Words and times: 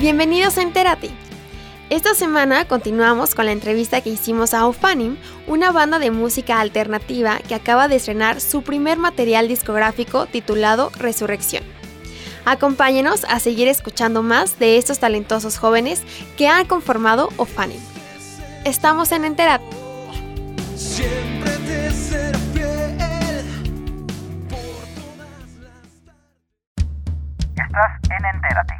Bienvenidos 0.00 0.56
a 0.56 0.62
Entérate. 0.62 1.10
Esta 1.90 2.14
semana 2.14 2.64
continuamos 2.66 3.34
con 3.34 3.44
la 3.44 3.52
entrevista 3.52 4.00
que 4.00 4.08
hicimos 4.08 4.54
a 4.54 4.66
Ofanim, 4.66 5.18
una 5.46 5.72
banda 5.72 5.98
de 5.98 6.10
música 6.10 6.58
alternativa 6.58 7.36
que 7.46 7.54
acaba 7.54 7.86
de 7.86 7.96
estrenar 7.96 8.40
su 8.40 8.62
primer 8.62 8.96
material 8.96 9.46
discográfico 9.46 10.24
titulado 10.24 10.90
Resurrección. 10.96 11.62
Acompáñenos 12.46 13.24
a 13.24 13.40
seguir 13.40 13.68
escuchando 13.68 14.22
más 14.22 14.58
de 14.58 14.78
estos 14.78 15.00
talentosos 15.00 15.58
jóvenes 15.58 16.02
que 16.38 16.48
han 16.48 16.66
conformado 16.66 17.28
Ofanim. 17.36 17.82
Estamos 18.64 19.12
en 19.12 19.26
Entérate. 19.26 19.66
Siempre 20.76 21.50
te 21.66 21.90
será 21.90 22.38
fiel 22.54 22.96
Estás 27.54 28.00
en 28.18 28.24
Entérate. 28.34 28.79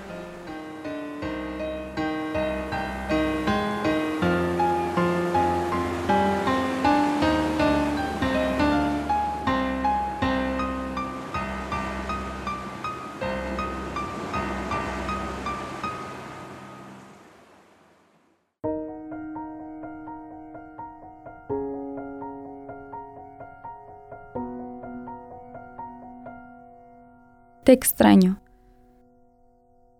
Te 27.63 27.73
extraño. 27.73 28.39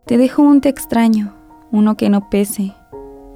Te 0.08 0.18
dejo 0.18 0.42
un 0.42 0.62
te 0.62 0.70
extraño, 0.70 1.36
uno 1.72 1.96
que 1.96 2.10
no 2.10 2.28
pese, 2.28 2.74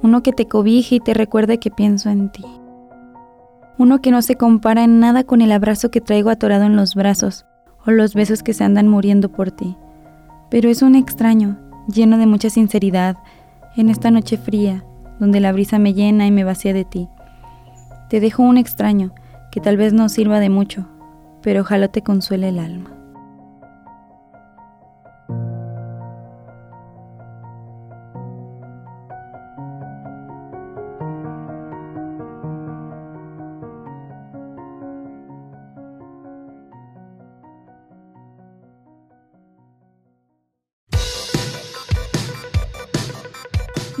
uno 0.02 0.24
que 0.24 0.32
te 0.32 0.48
cobije 0.48 0.96
y 0.96 1.00
te 1.00 1.14
recuerde 1.14 1.58
que 1.60 1.70
pienso 1.70 2.10
en 2.10 2.32
ti. 2.32 2.44
Uno 3.78 4.00
que 4.00 4.10
no 4.10 4.22
se 4.22 4.34
compara 4.34 4.82
en 4.82 4.98
nada 4.98 5.22
con 5.22 5.42
el 5.42 5.52
abrazo 5.52 5.92
que 5.92 6.00
traigo 6.00 6.30
atorado 6.30 6.64
en 6.64 6.74
los 6.74 6.96
brazos 6.96 7.46
o 7.86 7.92
los 7.92 8.14
besos 8.14 8.42
que 8.42 8.52
se 8.52 8.64
andan 8.64 8.88
muriendo 8.88 9.30
por 9.30 9.52
ti. 9.52 9.76
Pero 10.50 10.70
es 10.70 10.82
un 10.82 10.96
extraño, 10.96 11.56
lleno 11.86 12.18
de 12.18 12.26
mucha 12.26 12.50
sinceridad, 12.50 13.18
en 13.76 13.90
esta 13.90 14.10
noche 14.10 14.38
fría, 14.38 14.84
donde 15.20 15.38
la 15.38 15.52
brisa 15.52 15.78
me 15.78 15.94
llena 15.94 16.26
y 16.26 16.32
me 16.32 16.42
vacía 16.42 16.72
de 16.72 16.84
ti. 16.84 17.08
Te 18.10 18.18
dejo 18.18 18.42
un 18.42 18.58
extraño, 18.58 19.14
que 19.52 19.60
tal 19.60 19.76
vez 19.76 19.92
no 19.92 20.08
sirva 20.08 20.40
de 20.40 20.50
mucho, 20.50 20.88
pero 21.42 21.60
ojalá 21.60 21.86
te 21.86 22.02
consuele 22.02 22.48
el 22.48 22.58
alma. 22.58 22.95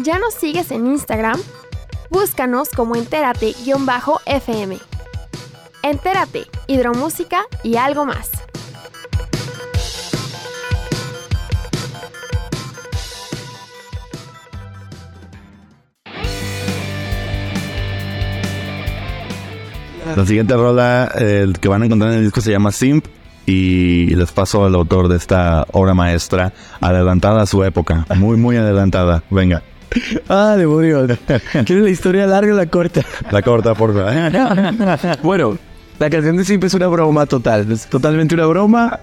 ¿Ya 0.06 0.20
nos 0.20 0.34
sigues 0.34 0.70
en 0.70 0.86
Instagram? 0.86 1.36
Búscanos 2.10 2.68
como 2.68 2.94
entérate-fm. 2.94 4.78
Entérate, 5.82 6.46
hidromúsica 6.68 7.42
y 7.64 7.74
algo 7.74 8.06
más. 8.06 8.30
La 20.14 20.24
siguiente 20.24 20.54
rola 20.54 21.10
el 21.18 21.58
que 21.58 21.66
van 21.66 21.82
a 21.82 21.86
encontrar 21.86 22.12
en 22.12 22.18
el 22.18 22.24
disco 22.26 22.40
se 22.40 22.52
llama 22.52 22.70
Simp 22.70 23.06
y 23.44 24.14
les 24.14 24.30
paso 24.30 24.64
al 24.66 24.76
autor 24.76 25.08
de 25.08 25.16
esta 25.16 25.66
obra 25.72 25.94
maestra, 25.94 26.52
adelantada 26.80 27.42
a 27.42 27.46
su 27.46 27.64
época, 27.64 28.06
muy, 28.14 28.36
muy 28.36 28.56
adelantada. 28.56 29.24
Venga. 29.30 29.64
Ah, 30.28 30.56
demonios. 30.56 31.10
¿Quieres 31.52 31.84
la 31.84 31.90
historia 31.90 32.26
larga 32.26 32.52
o 32.52 32.56
la 32.56 32.66
corta? 32.66 33.02
La 33.30 33.42
corta, 33.42 33.74
por 33.74 33.94
favor. 33.94 35.18
bueno, 35.22 35.58
la 35.98 36.10
canción 36.10 36.36
de 36.36 36.44
siempre 36.44 36.68
es 36.68 36.74
una 36.74 36.86
broma 36.88 37.26
total. 37.26 37.70
Es 37.70 37.86
totalmente 37.86 38.34
una 38.34 38.46
broma. 38.46 39.00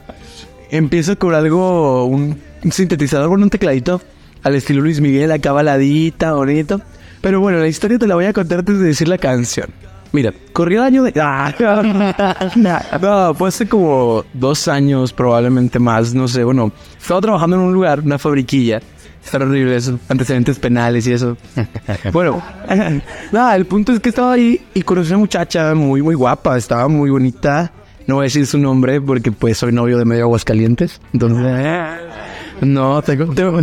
Empieza 0.70 1.16
con 1.16 1.34
algo, 1.34 2.06
un, 2.06 2.40
sintetizador 2.70 3.30
con 3.30 3.44
un 3.44 3.50
tecladito 3.50 4.02
al 4.44 4.56
estilo 4.56 4.82
Luis 4.82 5.00
Miguel, 5.00 5.32
acá 5.32 5.52
baladita, 5.52 6.34
bonito. 6.34 6.82
Pero 7.22 7.40
bueno, 7.40 7.60
la 7.60 7.68
historia 7.68 7.98
te 7.98 8.08
la 8.08 8.16
voy 8.16 8.26
a 8.26 8.34
contar 8.34 8.60
antes 8.60 8.80
de 8.80 8.88
decir 8.88 9.08
la 9.08 9.18
canción. 9.18 9.68
Mira, 10.12 10.32
corrió 10.52 10.82
el 10.82 10.86
año 10.86 11.04
de... 11.04 11.14
no, 13.02 13.34
fue 13.34 13.48
hace 13.48 13.68
como 13.68 14.24
dos 14.34 14.68
años, 14.68 15.12
probablemente 15.12 15.80
más, 15.80 16.14
no 16.14 16.28
sé. 16.28 16.44
Bueno, 16.44 16.72
estaba 17.00 17.22
trabajando 17.22 17.56
en 17.56 17.62
un 17.64 17.74
lugar, 17.74 18.02
una 18.02 18.20
fabriquilla 18.20 18.80
Está 19.24 19.38
horrible 19.38 19.76
eso, 19.76 20.00
antecedentes 20.10 20.60
penales 20.60 21.08
y 21.08 21.14
eso. 21.14 21.38
bueno, 22.12 22.42
nada, 23.32 23.56
el 23.56 23.66
punto 23.66 23.92
es 23.94 24.00
que 24.00 24.10
estaba 24.10 24.34
ahí 24.34 24.62
y 24.74 24.82
conocí 24.82 25.12
a 25.12 25.16
una 25.16 25.22
muchacha 25.22 25.74
muy, 25.76 26.02
muy 26.02 26.16
guapa, 26.16 26.58
estaba 26.58 26.88
muy 26.88 27.10
bonita. 27.10 27.72
No 28.06 28.16
voy 28.16 28.24
a 28.24 28.26
decir 28.26 28.46
su 28.46 28.58
nombre 28.58 29.00
porque 29.00 29.32
pues 29.32 29.58
soy 29.58 29.72
novio 29.72 29.98
de 29.98 30.04
medio 30.04 30.24
Aguascalientes. 30.24 31.00
Entonces, 31.14 31.40
no, 32.62 33.02
tengo, 33.02 33.62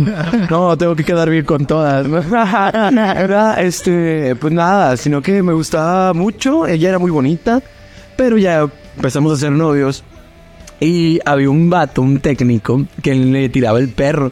no, 0.49 0.77
tengo 0.77 0.95
que 0.95 1.03
quedar 1.03 1.29
bien 1.29 1.45
con 1.45 1.65
todas. 1.67 2.07
Este, 3.59 4.35
pues 4.35 4.53
nada, 4.53 4.97
sino 4.97 5.21
que 5.21 5.43
me 5.43 5.53
gustaba 5.53 6.13
mucho, 6.13 6.65
ella 6.65 6.89
era 6.89 6.99
muy 6.99 7.11
bonita, 7.11 7.61
pero 8.17 8.37
ya 8.39 8.67
empezamos 8.95 9.33
a 9.33 9.37
ser 9.37 9.51
novios. 9.51 10.03
Y 10.79 11.19
había 11.25 11.51
un 11.51 11.69
vato, 11.69 12.01
un 12.01 12.19
técnico, 12.19 12.83
que 13.03 13.13
le 13.13 13.49
tiraba 13.49 13.77
el 13.77 13.89
perro. 13.89 14.31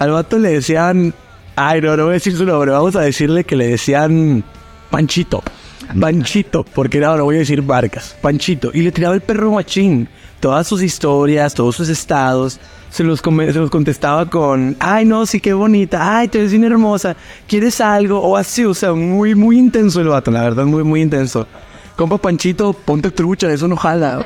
Al 0.00 0.10
vato 0.12 0.38
le 0.38 0.48
decían. 0.48 1.14
Ay, 1.56 1.82
no, 1.82 1.94
no 1.94 2.04
voy 2.04 2.12
a 2.12 2.14
decir 2.14 2.34
su 2.34 2.46
nombre. 2.46 2.70
Vamos 2.70 2.96
a 2.96 3.02
decirle 3.02 3.44
que 3.44 3.54
le 3.54 3.68
decían 3.68 4.42
Panchito. 4.90 5.42
Panchito, 6.00 6.64
porque 6.64 7.00
no, 7.00 7.16
no 7.18 7.24
voy 7.24 7.36
a 7.36 7.40
decir 7.40 7.60
Vargas. 7.60 8.16
Panchito. 8.22 8.70
Y 8.72 8.80
le 8.80 8.92
tiraba 8.92 9.14
el 9.14 9.20
perro 9.20 9.52
machín. 9.52 10.08
Todas 10.40 10.66
sus 10.66 10.82
historias, 10.82 11.52
todos 11.52 11.76
sus 11.76 11.90
estados. 11.90 12.58
Se 12.88 13.04
los, 13.04 13.20
se 13.20 13.52
los 13.52 13.70
contestaba 13.70 14.24
con, 14.24 14.74
ay 14.80 15.04
no, 15.04 15.26
sí, 15.26 15.38
qué 15.38 15.52
bonita, 15.52 16.18
ay, 16.18 16.26
te 16.26 16.38
ves 16.38 16.50
bien 16.50 16.64
hermosa, 16.64 17.14
¿quieres 17.46 17.80
algo? 17.80 18.18
O 18.20 18.36
así, 18.36 18.64
o 18.64 18.74
sea, 18.74 18.92
muy, 18.94 19.36
muy 19.36 19.60
intenso 19.60 20.00
el 20.00 20.08
vato, 20.08 20.32
la 20.32 20.42
verdad, 20.42 20.64
muy, 20.64 20.82
muy 20.82 21.00
intenso. 21.00 21.46
Compa 21.94 22.18
Panchito, 22.18 22.72
ponte 22.72 23.12
trucha, 23.12 23.48
eso 23.52 23.68
no 23.68 23.76
jala. 23.76 24.24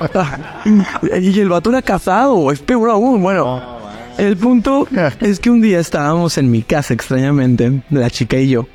y 1.20 1.38
el 1.38 1.50
vato 1.50 1.68
era 1.68 1.82
casado, 1.82 2.50
es 2.50 2.60
peor 2.60 2.88
aún, 2.88 3.20
bueno. 3.20 3.83
El 4.18 4.36
punto 4.36 4.86
es 5.20 5.40
que 5.40 5.50
un 5.50 5.60
día 5.60 5.80
estábamos 5.80 6.38
en 6.38 6.50
mi 6.50 6.62
casa, 6.62 6.94
extrañamente, 6.94 7.82
la 7.90 8.10
chica 8.10 8.36
y 8.38 8.48
yo. 8.50 8.66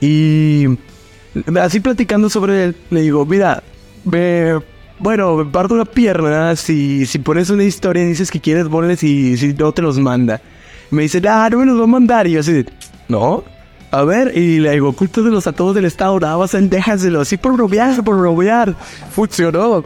Y 0.00 0.66
así 1.60 1.80
platicando 1.80 2.28
sobre 2.28 2.64
él, 2.64 2.76
le 2.90 3.02
digo, 3.02 3.24
mira, 3.24 3.62
me, 4.04 4.54
bueno, 4.98 5.36
me 5.36 5.44
parto 5.44 5.76
la 5.76 5.84
pierna 5.84 6.56
si, 6.56 7.06
si 7.06 7.18
pones 7.18 7.50
una 7.50 7.64
historia 7.64 8.02
y 8.02 8.06
dices 8.06 8.30
que 8.30 8.40
quieres, 8.40 8.68
ponle 8.68 8.96
si, 8.96 9.36
si 9.36 9.54
no 9.54 9.72
te 9.72 9.82
los 9.82 9.98
manda. 9.98 10.40
Me 10.90 11.02
dice, 11.02 11.22
ah, 11.28 11.48
no 11.50 11.58
me 11.58 11.66
los 11.66 11.78
va 11.78 11.84
a 11.84 11.88
mandar. 11.88 12.26
Y 12.26 12.32
yo 12.32 12.40
así, 12.40 12.64
no. 13.08 13.44
A 13.90 14.02
ver, 14.02 14.36
y 14.36 14.58
le 14.58 14.72
digo, 14.72 14.88
ocultaselos 14.88 15.46
a 15.46 15.52
todos 15.52 15.72
del 15.76 15.84
estado, 15.84 16.18
nada 16.18 16.36
más 16.36 16.50
déjaselo 16.52 17.20
así 17.20 17.36
por 17.36 17.56
robear, 17.56 18.02
por 18.02 18.18
robear. 18.18 18.74
Funcionó. 19.12 19.84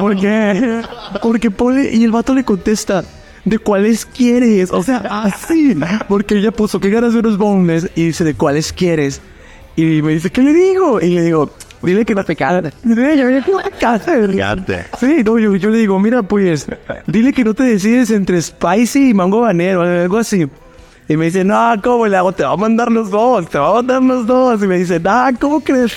¿Por 0.00 0.16
qué? 0.16 0.82
Porque 1.22 1.52
pone, 1.52 1.88
y 1.92 2.02
el 2.02 2.10
vato 2.10 2.34
le 2.34 2.44
contesta, 2.44 3.04
¿de 3.44 3.58
cuáles 3.58 4.06
quieres? 4.06 4.70
O 4.70 4.82
sea, 4.82 4.98
así. 4.98 5.76
Porque 6.08 6.38
ella 6.38 6.50
puso, 6.50 6.80
¿qué 6.80 6.90
ganas 6.90 7.12
de 7.12 7.20
unos 7.20 7.38
boneless? 7.38 7.90
Y 7.94 8.06
dice, 8.06 8.24
¿de 8.24 8.34
cuáles 8.34 8.72
quieres? 8.72 9.20
Y 9.76 10.02
me 10.02 10.12
dice, 10.12 10.30
¿qué 10.30 10.42
le 10.42 10.52
digo? 10.52 11.00
Y 11.00 11.10
le 11.10 11.22
digo, 11.22 11.50
dile 11.82 12.04
que 12.04 12.14
no 12.14 12.24
te 12.24 12.36
cagas. 12.36 12.72
Fíjate. 14.30 14.86
Sí, 14.98 15.22
no, 15.24 15.38
yo, 15.38 15.56
yo 15.56 15.70
le 15.70 15.78
digo, 15.78 15.98
mira, 15.98 16.22
pues, 16.22 16.66
dile 17.06 17.32
que 17.32 17.44
no 17.44 17.54
te 17.54 17.64
decides 17.64 18.10
entre 18.10 18.40
spicy 18.40 19.10
y 19.10 19.14
mango 19.14 19.40
banero, 19.40 19.82
algo 19.82 20.18
así. 20.18 20.46
Y 21.08 21.16
me 21.16 21.26
dice, 21.26 21.44
no, 21.44 21.74
¿cómo 21.82 22.06
le 22.06 22.16
hago? 22.16 22.32
Te 22.32 22.44
va 22.44 22.52
a 22.52 22.56
mandar 22.56 22.90
los 22.90 23.10
dos, 23.10 23.48
te 23.50 23.58
va 23.58 23.70
a 23.70 23.74
mandar 23.74 24.02
los 24.02 24.26
dos. 24.26 24.62
Y 24.62 24.66
me 24.66 24.78
dice, 24.78 25.00
no, 25.00 25.26
¿cómo 25.38 25.60
crees? 25.60 25.96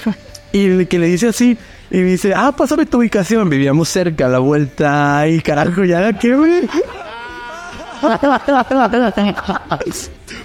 Y 0.52 0.86
que 0.88 1.00
le 1.00 1.08
dice 1.08 1.28
así, 1.28 1.58
y 1.90 1.98
me 1.98 2.04
dice, 2.04 2.34
ah, 2.36 2.52
pásame 2.52 2.86
tu 2.86 2.98
ubicación. 2.98 3.50
Vivíamos 3.50 3.88
cerca, 3.88 4.26
a 4.26 4.30
la 4.30 4.40
vuelta. 4.40 5.28
Y 5.28 5.40
carajo, 5.40 5.86
ya, 5.86 6.12
¿qué, 6.14 6.36
güey? 6.36 6.68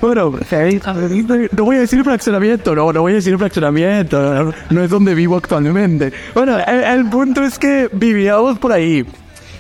Bueno, 0.01 0.33
no 1.53 1.65
voy 1.65 1.77
a 1.77 1.81
decir 1.81 2.03
fraccionamiento, 2.05 2.75
no, 2.75 2.93
no 2.93 3.03
voy 3.03 3.13
a 3.13 3.15
decir 3.17 3.39
fraccionamiento, 3.39 4.45
no, 4.45 4.53
no 4.71 4.83
es 4.83 4.91
donde 4.91 5.15
vivo 5.15 5.37
actualmente. 5.37 6.13
Bueno, 6.35 6.59
el, 6.59 7.09
punto 7.09 7.43
es 7.43 7.59
que 7.59 7.89
vivíamos 7.93 8.59
por 8.59 8.73
ahí. 8.73 9.05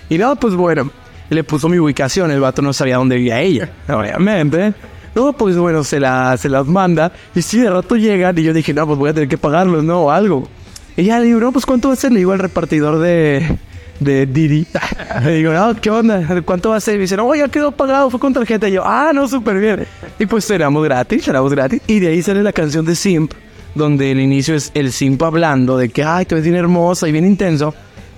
Y 0.09 0.19
no, 0.19 0.37
pues 0.37 0.55
bueno, 0.55 0.91
le 1.31 1.45
puso 1.45 1.69
mi 1.69 1.79
ubicación, 1.79 2.31
el 2.31 2.41
vato 2.41 2.63
no 2.63 2.73
sabía 2.73 2.97
dónde 2.97 3.17
vivía 3.17 3.41
ella, 3.41 3.71
obviamente. 3.89 4.75
No, 5.15 5.33
pues 5.33 5.57
bueno, 5.57 5.85
se, 5.85 6.01
la, 6.01 6.37
se 6.37 6.49
las 6.49 6.67
manda. 6.67 7.13
Y 7.35 7.43
sí, 7.43 7.61
de 7.61 7.71
rato 7.71 7.97
llegan 7.97 8.37
y 8.39 8.43
yo 8.43 8.53
dije, 8.53 8.73
no, 8.73 8.87
pues 8.87 8.99
voy 8.99 9.11
a 9.11 9.15
tener 9.15 9.29
que 9.29 9.39
pagarlos, 9.39 9.85
¿no? 9.85 10.05
O 10.05 10.11
algo. 10.11 10.49
Y 10.97 11.05
ya 11.05 11.19
le 11.21 11.27
digo, 11.27 11.41
no, 11.41 11.53
pues 11.53 11.67
¿cuánto 11.67 11.89
va 11.89 11.95
a 11.95 11.97
ser? 11.97 12.13
Le 12.13 12.19
digo 12.19 12.33
al 12.33 12.39
repartidor 12.39 12.99
de, 12.99 13.59
de 14.01 14.27
Didi. 14.27 14.67
le 15.25 15.35
digo, 15.37 15.53
no, 15.53 15.75
¿qué 15.81 15.91
onda? 15.91 16.43
¿Cuánto 16.45 16.71
va 16.71 16.77
a 16.77 16.81
ser? 16.81 16.97
Y 16.97 16.99
dice, 16.99 17.17
no, 17.17 17.35
ya 17.35 17.49
quedó 17.49 17.73
pagado, 17.73 18.11
fue 18.11 18.21
con 18.21 18.33
tarjeta. 18.33 18.69
Y 18.69 18.73
yo, 18.73 18.83
ah, 18.85 19.13
no, 19.15 19.29
súper 19.29 19.59
bien. 19.59 19.87
Y 20.19 20.27
pues 20.27 20.49
éramos 20.51 20.85
gratis, 20.85 21.27
éramos 21.29 21.53
gratis. 21.53 21.81
Y 21.87 22.01
de 22.01 22.09
ahí 22.09 22.23
sale 22.23 22.43
la 22.43 22.53
canción 22.53 22.85
de 22.85 22.95
Simp, 22.95 23.33
donde 23.75 24.11
el 24.11 24.21
inicio 24.21 24.55
es 24.55 24.71
el 24.75 24.93
Simp 24.93 25.23
hablando 25.23 25.77
de 25.77 25.89
que, 25.89 26.05
ay, 26.05 26.27
te 26.27 26.35
ves 26.35 26.45
bien 26.45 26.57
hermosa 26.57 27.09
y 27.09 27.13
bien 27.13 27.27
intenso. 27.27 27.75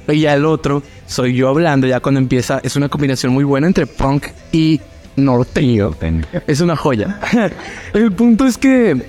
Y 0.09 0.21
ya 0.21 0.35
el 0.35 0.45
otro 0.45 0.83
soy 1.07 1.35
yo 1.35 1.49
hablando, 1.49 1.87
ya 1.87 2.01
cuando 2.01 2.21
empieza, 2.21 2.61
es 2.63 2.77
una 2.77 2.89
combinación 2.89 3.33
muy 3.33 3.45
buena 3.45 3.67
entre 3.67 3.87
punk 3.87 4.27
y 4.53 4.81
norteño. 5.17 5.95
Es 6.47 6.61
una 6.61 6.77
joya. 6.77 7.21
el 7.95 8.13
punto 8.13 8.47
es 8.47 8.59
que 8.59 9.03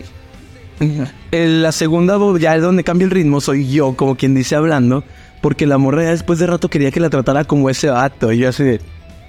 en 0.80 1.62
la 1.62 1.72
segunda 1.72 2.18
voz, 2.18 2.40
ya 2.40 2.56
es 2.56 2.62
donde 2.62 2.84
cambia 2.84 3.06
el 3.06 3.12
ritmo, 3.12 3.42
soy 3.42 3.70
yo, 3.70 3.96
como 3.96 4.16
quien 4.16 4.36
dice 4.36 4.56
hablando, 4.56 5.04
porque 5.46 5.68
la 5.68 5.78
morra 5.78 6.02
ya 6.06 6.10
después 6.10 6.40
de 6.40 6.48
rato 6.48 6.70
quería 6.72 6.90
que 6.90 7.00
la 7.00 7.12
tratara 7.12 7.44
como 7.44 7.70
ese 7.70 7.88
vato. 7.88 8.32
Y 8.32 8.40
yo 8.40 8.50
así 8.50 8.64
de, 8.64 8.82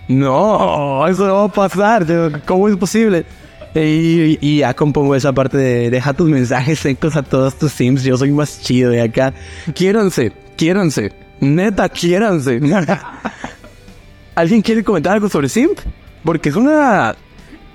no, 0.09 1.07
eso 1.07 1.27
no 1.27 1.35
va 1.35 1.45
a 1.45 1.49
pasar, 1.49 2.07
¿cómo 2.47 2.71
es 2.71 2.77
posible? 2.79 3.27
Y, 3.75 4.39
y 4.41 4.59
ya 4.61 4.73
compongo 4.73 5.15
esa 5.15 5.35
parte 5.35 5.59
de 5.59 5.91
deja 5.91 6.15
tus 6.15 6.31
mensajes 6.31 6.79
secos 6.79 7.17
a 7.17 7.23
todos 7.23 7.59
tus 7.59 7.71
sims, 7.71 8.03
yo 8.03 8.17
soy 8.17 8.31
más 8.33 8.63
chido 8.63 8.89
de 8.93 9.03
acá. 9.03 9.35
Quiéranse, 9.75 10.33
quiéranse, 10.57 11.13
neta, 11.39 11.87
quiéranse. 11.91 12.61
¿Alguien 14.35 14.63
quiere 14.63 14.83
comentar 14.83 15.13
algo 15.13 15.29
sobre 15.29 15.51
simp? 15.51 15.79
Porque 16.25 16.49
es 16.49 16.57
una 16.57 17.15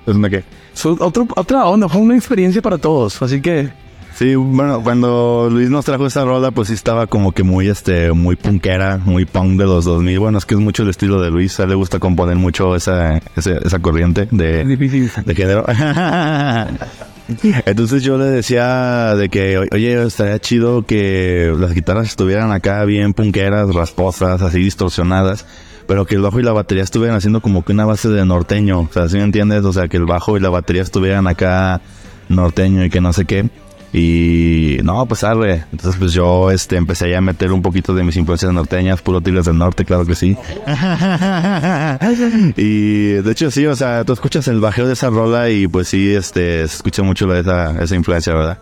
¿Es 0.04 0.16
una 0.16 0.28
qué? 0.28 0.42
es 0.74 0.84
otro- 0.84 1.28
otra 1.36 1.64
onda, 1.66 1.88
fue 1.88 2.00
una 2.00 2.16
experiencia 2.16 2.60
para 2.60 2.76
todos, 2.78 3.22
así 3.22 3.40
que 3.40 3.70
Sí, 4.14 4.34
bueno, 4.34 4.82
cuando 4.82 5.48
Luis 5.50 5.70
nos 5.70 5.84
trajo 5.84 6.06
esa 6.06 6.24
rola, 6.24 6.50
pues 6.50 6.68
sí 6.68 6.74
estaba 6.74 7.06
como 7.06 7.32
que 7.32 7.42
muy, 7.42 7.68
este, 7.68 8.12
muy 8.12 8.36
punkera, 8.36 8.98
muy 9.04 9.24
punk 9.24 9.58
de 9.58 9.64
los 9.64 9.84
2000. 9.84 10.18
Bueno, 10.18 10.38
es 10.38 10.44
que 10.44 10.54
es 10.54 10.60
mucho 10.60 10.82
el 10.82 10.90
estilo 10.90 11.20
de 11.20 11.30
Luis. 11.30 11.58
A 11.58 11.64
él 11.64 11.70
le 11.70 11.74
gusta 11.74 11.98
componer 11.98 12.36
mucho 12.36 12.76
esa, 12.76 13.16
ese- 13.36 13.58
esa 13.64 13.78
corriente 13.80 14.28
de, 14.30 14.64
de 15.24 15.34
género. 15.34 15.64
Entonces 17.66 18.02
yo 18.02 18.18
le 18.18 18.26
decía 18.26 19.14
de 19.14 19.28
que, 19.28 19.58
oye, 19.72 20.02
estaría 20.02 20.38
chido 20.38 20.84
que 20.84 21.52
las 21.58 21.72
guitarras 21.72 22.06
estuvieran 22.08 22.52
acá 22.52 22.84
bien 22.84 23.14
punqueras, 23.14 23.74
rasposas, 23.74 24.42
así 24.42 24.58
distorsionadas, 24.58 25.46
pero 25.86 26.04
que 26.04 26.16
el 26.16 26.20
bajo 26.22 26.38
y 26.40 26.42
la 26.42 26.52
batería 26.52 26.84
estuvieran 26.84 27.16
haciendo 27.16 27.40
como 27.40 27.64
que 27.64 27.72
una 27.72 27.86
base 27.86 28.08
de 28.08 28.24
norteño. 28.26 28.80
O 28.80 28.88
sea, 28.92 29.08
¿sí 29.08 29.16
me 29.16 29.22
entiendes? 29.24 29.64
O 29.64 29.72
sea, 29.72 29.88
que 29.88 29.96
el 29.96 30.04
bajo 30.04 30.36
y 30.36 30.40
la 30.40 30.50
batería 30.50 30.82
estuvieran 30.82 31.26
acá 31.26 31.80
norteño 32.28 32.84
y 32.84 32.90
que 32.90 33.00
no 33.00 33.12
sé 33.12 33.24
qué. 33.24 33.48
Y 33.94 34.78
no, 34.82 35.04
pues 35.06 35.22
arre. 35.22 35.64
Entonces 35.70 35.96
pues 35.98 36.12
yo 36.14 36.50
este 36.50 36.76
empecé 36.76 37.10
ya 37.10 37.18
a 37.18 37.20
meter 37.20 37.52
un 37.52 37.60
poquito 37.60 37.94
de 37.94 38.02
mis 38.04 38.16
influencias 38.16 38.52
norteñas, 38.52 39.02
puro 39.02 39.20
Tigres 39.20 39.44
del 39.44 39.58
Norte, 39.58 39.84
claro 39.84 40.06
que 40.06 40.14
sí. 40.14 40.36
y 42.56 43.08
de 43.22 43.30
hecho 43.32 43.50
sí, 43.50 43.66
o 43.66 43.76
sea, 43.76 44.04
tú 44.04 44.12
escuchas 44.12 44.48
el 44.48 44.60
bajeo 44.60 44.86
de 44.86 44.94
esa 44.94 45.10
rola 45.10 45.50
y 45.50 45.66
pues 45.68 45.88
sí, 45.88 46.12
este, 46.14 46.66
se 46.68 46.76
escucha 46.76 47.02
mucho 47.02 47.26
la- 47.26 47.38
esa, 47.40 47.82
esa 47.82 47.94
influencia, 47.94 48.34
¿verdad? 48.34 48.58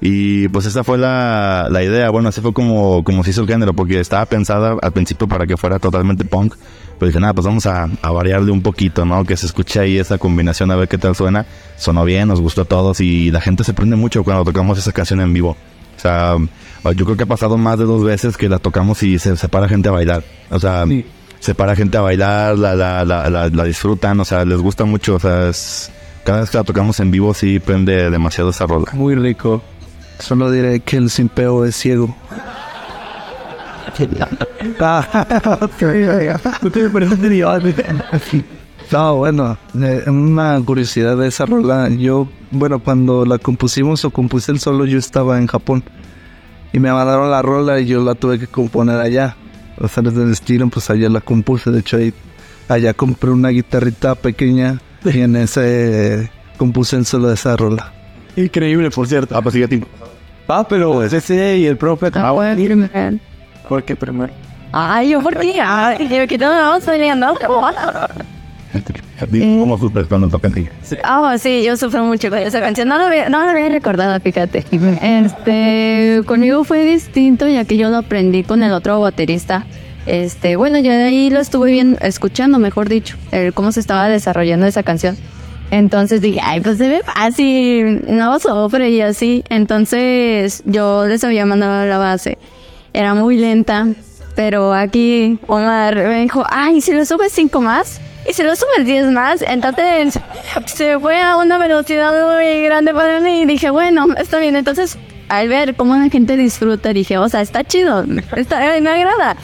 Y 0.00 0.48
pues 0.48 0.66
esa 0.66 0.84
fue 0.84 0.98
la, 0.98 1.68
la 1.70 1.82
idea, 1.82 2.10
bueno, 2.10 2.28
así 2.28 2.40
fue 2.40 2.52
como, 2.52 3.02
como 3.04 3.24
se 3.24 3.30
hizo 3.30 3.42
el 3.42 3.46
género, 3.48 3.72
porque 3.72 4.00
estaba 4.00 4.26
pensada 4.26 4.76
al 4.82 4.92
principio 4.92 5.26
para 5.28 5.46
que 5.46 5.56
fuera 5.56 5.78
totalmente 5.78 6.24
punk, 6.24 6.54
pero 6.98 7.06
dije, 7.06 7.20
nada, 7.20 7.32
pues 7.32 7.46
vamos 7.46 7.64
a, 7.66 7.88
a 8.02 8.10
variarle 8.10 8.50
un 8.52 8.60
poquito, 8.60 9.04
¿no? 9.04 9.24
Que 9.24 9.36
se 9.36 9.46
escuche 9.46 9.80
ahí 9.80 9.96
esa 9.98 10.18
combinación 10.18 10.70
a 10.70 10.76
ver 10.76 10.88
qué 10.88 10.98
tal 10.98 11.14
suena. 11.16 11.46
Sonó 11.76 12.04
bien, 12.04 12.28
nos 12.28 12.40
gustó 12.40 12.62
a 12.62 12.64
todos 12.66 13.00
y 13.00 13.30
la 13.30 13.40
gente 13.40 13.64
se 13.64 13.72
prende 13.74 13.96
mucho 13.96 14.24
cuando 14.24 14.44
tocamos 14.44 14.78
esa 14.78 14.92
canción 14.92 15.20
en 15.20 15.32
vivo. 15.32 15.56
O 15.96 16.00
sea, 16.00 16.36
yo 16.94 17.04
creo 17.04 17.16
que 17.16 17.22
ha 17.22 17.26
pasado 17.26 17.56
más 17.56 17.78
de 17.78 17.84
dos 17.84 18.04
veces 18.04 18.36
que 18.36 18.48
la 18.48 18.58
tocamos 18.58 19.02
y 19.02 19.18
se, 19.18 19.36
se 19.36 19.48
para 19.48 19.68
gente 19.68 19.88
a 19.88 19.92
bailar. 19.92 20.22
O 20.50 20.60
sea, 20.60 20.84
se 21.40 21.54
para 21.54 21.74
gente 21.76 21.96
a 21.96 22.00
bailar, 22.02 22.58
la, 22.58 22.74
la, 22.74 23.04
la, 23.04 23.30
la, 23.30 23.48
la 23.48 23.64
disfrutan, 23.64 24.20
o 24.20 24.24
sea, 24.24 24.44
les 24.44 24.58
gusta 24.60 24.84
mucho. 24.84 25.14
O 25.16 25.20
sea, 25.20 25.48
es- 25.48 25.90
cada 26.24 26.40
vez 26.40 26.48
que 26.50 26.56
la 26.56 26.64
tocamos 26.64 27.00
en 27.00 27.10
vivo 27.10 27.34
sí 27.34 27.58
prende 27.58 28.10
demasiado 28.10 28.48
esa 28.50 28.66
rola. 28.66 28.86
Muy 28.94 29.14
rico. 29.14 29.62
Solo 30.24 30.50
diré 30.50 30.80
que 30.80 30.96
el 30.96 31.10
simpeo 31.10 31.66
es 31.66 31.76
ciego. 31.76 32.16
No, 38.90 39.16
bueno, 39.16 39.58
una 40.06 40.58
curiosidad 40.64 41.18
de 41.18 41.28
esa 41.28 41.44
rola. 41.44 41.90
Yo, 41.90 42.26
bueno, 42.50 42.78
cuando 42.78 43.26
la 43.26 43.36
compusimos 43.38 44.02
o 44.06 44.10
compuse 44.10 44.50
el 44.50 44.60
solo, 44.60 44.86
yo 44.86 44.98
estaba 44.98 45.38
en 45.38 45.46
Japón. 45.46 45.84
Y 46.72 46.78
me 46.78 46.90
mandaron 46.90 47.30
la 47.30 47.42
rola 47.42 47.78
y 47.78 47.86
yo 47.86 48.02
la 48.02 48.14
tuve 48.14 48.38
que 48.38 48.46
componer 48.46 48.98
allá. 48.98 49.36
O 49.78 49.88
sea, 49.88 50.02
desde 50.02 50.22
el 50.22 50.32
estilo, 50.32 50.66
pues 50.68 50.88
allá 50.88 51.10
la 51.10 51.20
compuse. 51.20 51.70
De 51.70 51.80
hecho, 51.80 51.98
ahí, 51.98 52.14
allá 52.68 52.94
compré 52.94 53.30
una 53.30 53.50
guitarrita 53.50 54.14
pequeña 54.14 54.80
y 55.04 55.20
en 55.20 55.36
ese 55.36 56.30
compuse 56.56 56.96
el 56.96 57.04
solo 57.04 57.28
de 57.28 57.34
esa 57.34 57.56
rola. 57.56 57.92
increíble, 58.36 58.90
por 58.90 59.06
cierto. 59.06 59.36
Ah, 59.36 59.42
pues 59.42 59.52
sigue 59.52 59.66
a 59.66 59.68
ti. 59.68 59.82
Ah, 60.48 60.66
pero 60.68 61.02
ese 61.02 61.58
y 61.58 61.66
el 61.66 61.76
profe. 61.76 62.10
Ah, 62.14 62.32
bueno. 62.32 62.88
¿Por 63.68 63.82
qué 63.82 63.96
primero? 63.96 64.32
Ay, 64.72 65.10
yo 65.10 65.20
por 65.20 65.38
qué? 65.38 65.60
Ay, 65.60 66.08
yo 66.08 66.26
que 66.26 66.36
no 66.36 66.48
vamos 66.48 66.84
peleando. 66.84 67.34
Dime 69.30 69.60
¿Cómo 69.60 69.78
sufres 69.78 70.06
cuando 70.08 70.28
tocan 70.28 70.52
ti? 70.52 70.68
Ah, 71.04 71.36
sí, 71.38 71.62
yo 71.64 71.76
sufro 71.76 72.04
mucho 72.04 72.28
con 72.28 72.38
esa 72.38 72.60
canción. 72.60 72.88
No 72.88 72.98
lo 72.98 73.04
había, 73.04 73.28
no 73.28 73.42
lo 73.42 73.50
había 73.50 73.68
recordado, 73.68 74.18
fíjate. 74.20 74.64
Este, 75.00 76.22
conmigo 76.26 76.64
fue 76.64 76.84
distinto 76.84 77.46
ya 77.46 77.64
que 77.64 77.76
yo 77.76 77.88
lo 77.90 77.98
aprendí 77.98 78.42
con 78.42 78.62
el 78.62 78.72
otro 78.72 79.00
baterista. 79.00 79.64
Este, 80.06 80.56
bueno, 80.56 80.78
yo 80.80 80.90
de 80.90 81.04
ahí 81.04 81.30
lo 81.30 81.40
estuve 81.40 81.70
bien, 81.70 81.96
escuchando, 82.00 82.58
mejor 82.58 82.88
dicho, 82.88 83.16
el 83.30 83.54
cómo 83.54 83.72
se 83.72 83.80
estaba 83.80 84.08
desarrollando 84.08 84.66
esa 84.66 84.82
canción. 84.82 85.16
Entonces 85.70 86.20
dije, 86.20 86.40
ay, 86.42 86.60
pues 86.60 86.78
se 86.78 86.88
ve 86.88 87.02
fácil, 87.02 88.04
no 88.08 88.38
sufre 88.38 88.90
y 88.90 89.00
así. 89.00 89.44
Entonces 89.48 90.62
yo 90.66 91.06
les 91.06 91.24
había 91.24 91.46
mandado 91.46 91.86
la 91.86 91.98
base. 91.98 92.38
Era 92.92 93.14
muy 93.14 93.36
lenta, 93.36 93.88
pero 94.36 94.72
aquí 94.72 95.38
Omar 95.46 95.96
me 95.96 96.20
dijo, 96.20 96.44
ay, 96.48 96.80
si 96.80 96.92
lo 96.92 97.04
subes 97.04 97.32
cinco 97.32 97.60
más 97.60 98.00
y 98.28 98.32
si 98.32 98.42
lo 98.42 98.56
subes 98.56 98.86
10 98.86 99.10
más, 99.10 99.42
entonces 99.42 100.18
se 100.66 100.98
fue 100.98 101.20
a 101.20 101.36
una 101.36 101.58
velocidad 101.58 102.12
muy 102.34 102.62
grande 102.62 102.94
para 102.94 103.20
mí 103.20 103.42
y 103.42 103.44
dije, 103.44 103.70
bueno, 103.70 104.06
está 104.16 104.38
bien. 104.38 104.56
Entonces, 104.56 104.96
al 105.28 105.48
ver 105.48 105.74
cómo 105.74 105.94
la 105.94 106.08
gente 106.08 106.36
disfruta, 106.36 106.92
dije, 106.92 107.18
o 107.18 107.28
sea, 107.28 107.42
está 107.42 107.64
chido, 107.64 108.04
está, 108.36 108.60
me 108.80 108.90
agrada. 108.90 109.36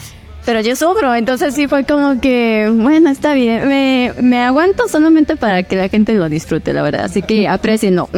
Pero 0.45 0.61
yo 0.61 0.75
sufro, 0.75 1.13
entonces 1.13 1.53
sí 1.53 1.67
fue 1.67 1.85
como 1.85 2.19
que, 2.19 2.71
bueno, 2.73 3.09
está 3.09 3.33
bien, 3.33 3.67
me, 3.67 4.13
me 4.21 4.43
aguanto 4.43 4.87
solamente 4.87 5.35
para 5.35 5.63
que 5.63 5.75
la 5.75 5.87
gente 5.87 6.13
lo 6.13 6.29
disfrute, 6.29 6.73
la 6.73 6.81
verdad. 6.81 7.05
Así 7.05 7.21
que 7.21 7.47
aprecienlo. 7.47 8.09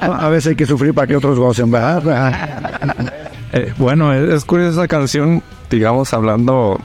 A 0.00 0.28
veces 0.30 0.50
hay 0.50 0.56
que 0.56 0.66
sufrir 0.66 0.94
para 0.94 1.06
que 1.06 1.16
otros 1.16 1.38
gocen, 1.38 1.70
¿verdad? 1.70 2.02
Eh, 3.52 3.72
bueno, 3.78 4.12
es, 4.12 4.28
es 4.32 4.44
curiosa 4.44 4.72
esa 4.72 4.88
canción, 4.88 5.42
digamos, 5.70 6.12
hablando 6.12 6.80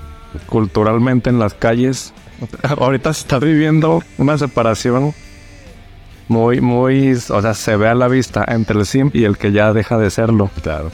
culturalmente 0.45 1.29
en 1.29 1.39
las 1.39 1.53
calles. 1.53 2.13
Ahorita 2.77 3.13
se 3.13 3.21
está 3.21 3.39
viviendo 3.39 4.03
una 4.17 4.37
separación 4.37 5.13
muy, 6.27 6.61
muy, 6.61 7.13
o 7.13 7.41
sea, 7.41 7.53
se 7.53 7.75
ve 7.75 7.89
a 7.89 7.95
la 7.95 8.07
vista 8.07 8.45
entre 8.47 8.79
el 8.79 8.85
simp 8.85 9.15
y 9.15 9.25
el 9.25 9.37
que 9.37 9.51
ya 9.51 9.73
deja 9.73 9.97
de 9.97 10.09
serlo. 10.09 10.49
Claro. 10.61 10.91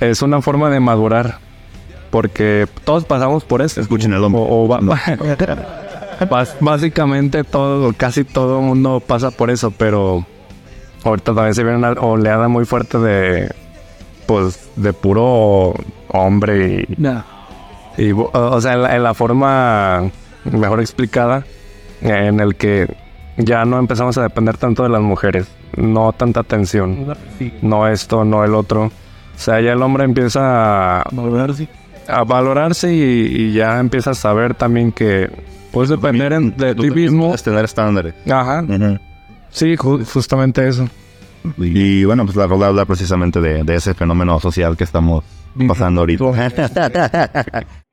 Es 0.00 0.22
una 0.22 0.40
forma 0.42 0.70
de 0.70 0.80
madurar, 0.80 1.38
porque 2.10 2.66
todos 2.84 3.04
pasamos 3.04 3.44
por 3.44 3.62
eso. 3.62 3.80
Escuchen 3.80 4.12
el 4.12 4.22
hombre. 4.24 4.40
O, 4.42 4.64
o 4.64 4.68
va- 4.68 4.80
básicamente 6.60 7.44
todo, 7.44 7.92
casi 7.96 8.24
todo 8.24 8.58
el 8.60 8.66
mundo 8.66 9.00
pasa 9.04 9.30
por 9.30 9.50
eso, 9.50 9.70
pero 9.70 10.24
ahorita 11.04 11.34
también 11.34 11.54
se 11.54 11.62
viene 11.62 11.78
una 11.78 11.92
oleada 11.92 12.48
muy 12.48 12.64
fuerte 12.66 12.98
de, 12.98 13.54
pues, 14.26 14.68
de 14.76 14.92
puro 14.92 15.74
hombre 16.08 16.86
y, 16.88 16.94
Nah. 17.00 17.22
y, 17.96 18.12
o 18.12 18.30
o 18.32 18.60
sea, 18.60 18.74
en 18.74 18.82
la, 18.82 18.96
en 18.96 19.02
la 19.02 19.14
forma 19.14 20.10
mejor 20.44 20.80
explicada, 20.80 21.44
en 22.02 22.40
el 22.40 22.56
que 22.56 22.94
ya 23.38 23.64
no 23.64 23.78
empezamos 23.78 24.18
a 24.18 24.22
depender 24.22 24.56
tanto 24.58 24.82
de 24.82 24.88
las 24.90 25.00
mujeres, 25.00 25.48
no 25.76 26.12
tanta 26.12 26.40
atención, 26.40 27.14
no 27.62 27.88
esto, 27.88 28.24
no 28.24 28.44
el 28.44 28.54
otro. 28.54 28.84
O 28.86 29.42
sea, 29.42 29.60
ya 29.62 29.72
el 29.72 29.80
hombre 29.82 30.04
empieza 30.04 31.00
a, 31.00 31.04
a 32.10 32.24
valorarse 32.24 32.92
y, 32.94 33.00
y 33.00 33.52
ya 33.52 33.78
empieza 33.80 34.10
a 34.10 34.14
saber 34.14 34.54
también 34.54 34.92
que 34.92 35.30
puedes 35.72 35.90
depender 35.90 36.32
en- 36.32 36.56
de 36.56 36.74
ti 36.74 36.90
mismo. 36.90 37.26
puedes 37.26 37.42
tener 37.42 37.64
estándares. 37.64 38.14
Ajá, 38.30 38.64
sí, 39.50 39.76
ju- 39.76 40.04
justamente 40.04 40.66
eso. 40.68 40.88
Y 41.56 42.04
bueno, 42.04 42.24
pues 42.24 42.36
la 42.36 42.46
rola 42.46 42.66
habla 42.66 42.84
precisamente 42.84 43.40
de, 43.40 43.64
de 43.64 43.74
ese 43.76 43.94
fenómeno 43.94 44.38
social 44.40 44.76
que 44.76 44.84
estamos 44.84 45.24
pasando 45.66 46.00
ahorita. 46.02 46.24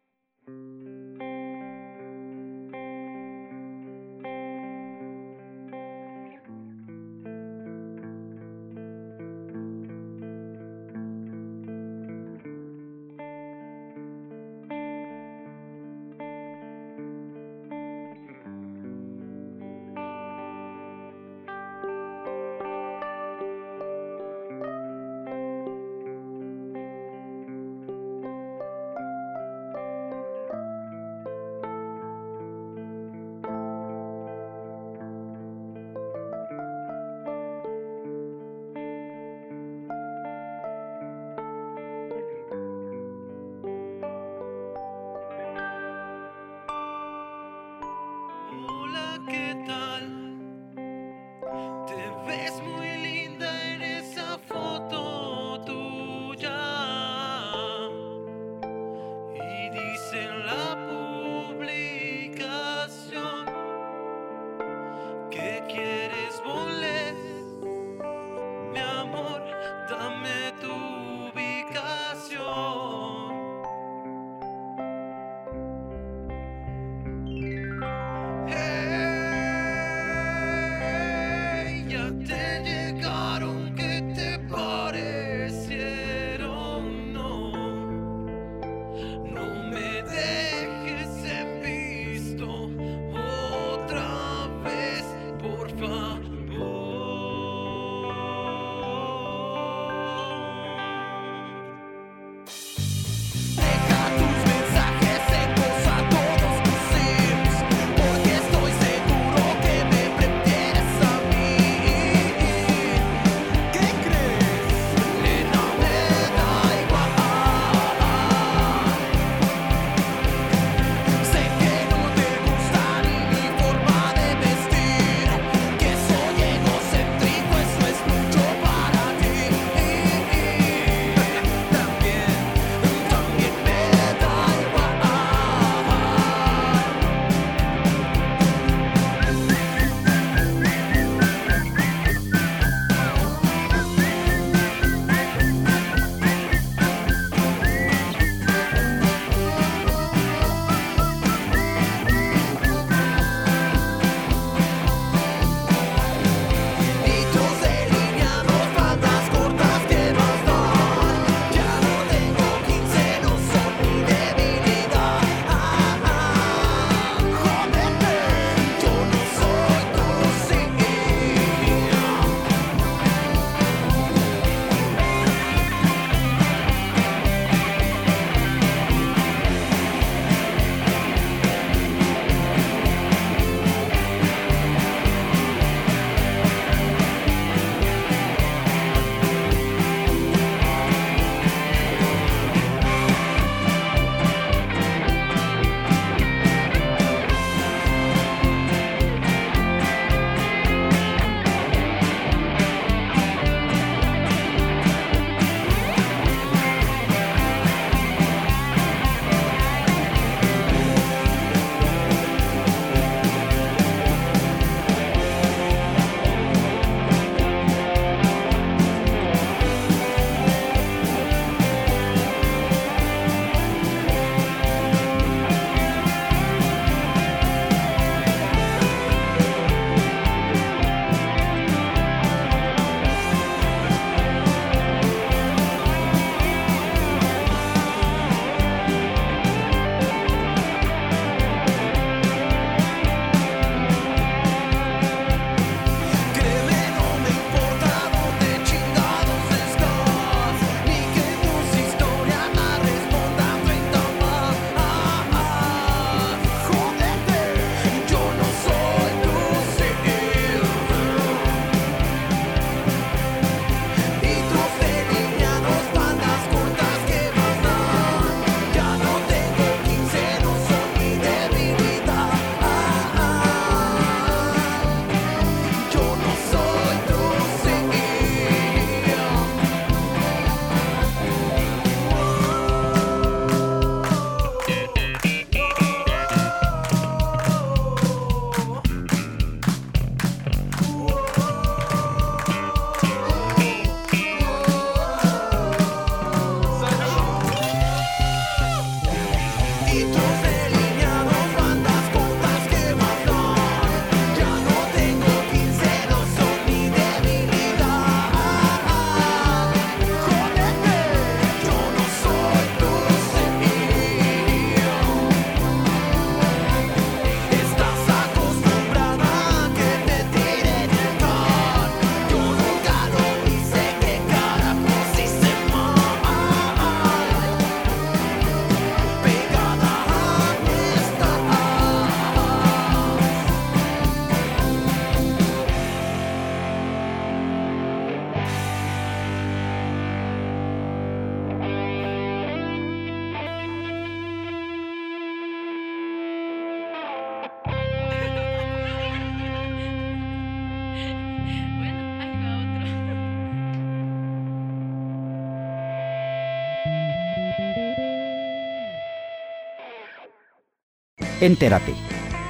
Entérate. 361.39 361.93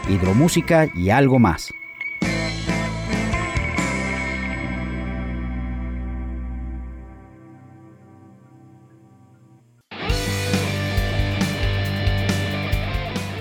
Hidromúsica 0.10 0.88
y 0.96 1.10
algo 1.10 1.40
más. 1.40 1.74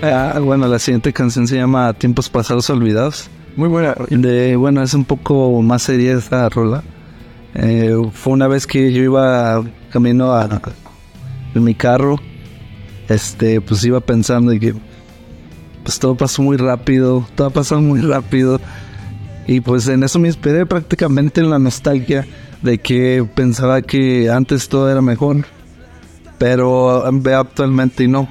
Ah, 0.02 0.38
bueno, 0.40 0.68
la 0.68 0.78
siguiente 0.78 1.12
canción 1.12 1.46
se 1.48 1.56
llama 1.56 1.92
Tiempos 1.94 2.28
Pasados 2.28 2.68
Olvidados. 2.70 3.28
Muy 3.56 3.68
buena. 3.68 3.94
De, 4.10 4.54
bueno, 4.56 4.82
es 4.82 4.94
un 4.94 5.04
poco 5.04 5.62
más 5.62 5.82
seria 5.82 6.14
esta 6.14 6.48
rola. 6.48 6.82
Eh, 7.54 7.94
fue 8.12 8.34
una 8.34 8.46
vez 8.48 8.66
que 8.66 8.92
yo 8.92 9.02
iba 9.02 9.64
camino 9.90 10.32
a, 10.32 10.60
en 11.54 11.64
mi 11.64 11.74
carro. 11.74 12.20
Este, 13.08 13.60
pues 13.60 13.84
iba 13.84 14.00
pensando 14.00 14.52
y 14.52 14.60
que 14.60 14.74
pues 15.86 16.00
todo 16.00 16.16
pasó 16.16 16.42
muy 16.42 16.56
rápido, 16.56 17.24
todo 17.36 17.50
pasó 17.50 17.80
muy 17.80 18.00
rápido. 18.00 18.60
Y 19.46 19.60
pues 19.60 19.86
en 19.86 20.02
eso 20.02 20.18
me 20.18 20.26
inspiré 20.26 20.66
prácticamente 20.66 21.40
en 21.40 21.48
la 21.48 21.60
nostalgia 21.60 22.26
de 22.60 22.78
que 22.78 23.24
pensaba 23.36 23.80
que 23.82 24.28
antes 24.28 24.68
todo 24.68 24.90
era 24.90 25.00
mejor. 25.00 25.44
Pero 26.38 27.04
veo 27.12 27.38
actualmente 27.38 28.02
y 28.02 28.08
no. 28.08 28.28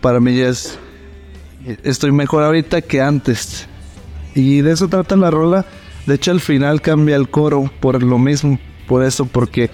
Para 0.00 0.20
mí 0.20 0.40
es 0.40 0.78
estoy 1.84 2.12
mejor 2.12 2.44
ahorita 2.44 2.80
que 2.80 3.02
antes. 3.02 3.68
Y 4.34 4.62
de 4.62 4.72
eso 4.72 4.88
trata 4.88 5.16
la 5.16 5.30
rola. 5.30 5.66
De 6.06 6.14
hecho, 6.14 6.30
al 6.30 6.40
final 6.40 6.80
cambia 6.80 7.16
el 7.16 7.28
coro 7.28 7.70
por 7.80 8.02
lo 8.02 8.18
mismo. 8.18 8.58
Por 8.88 9.04
eso, 9.04 9.26
porque 9.26 9.68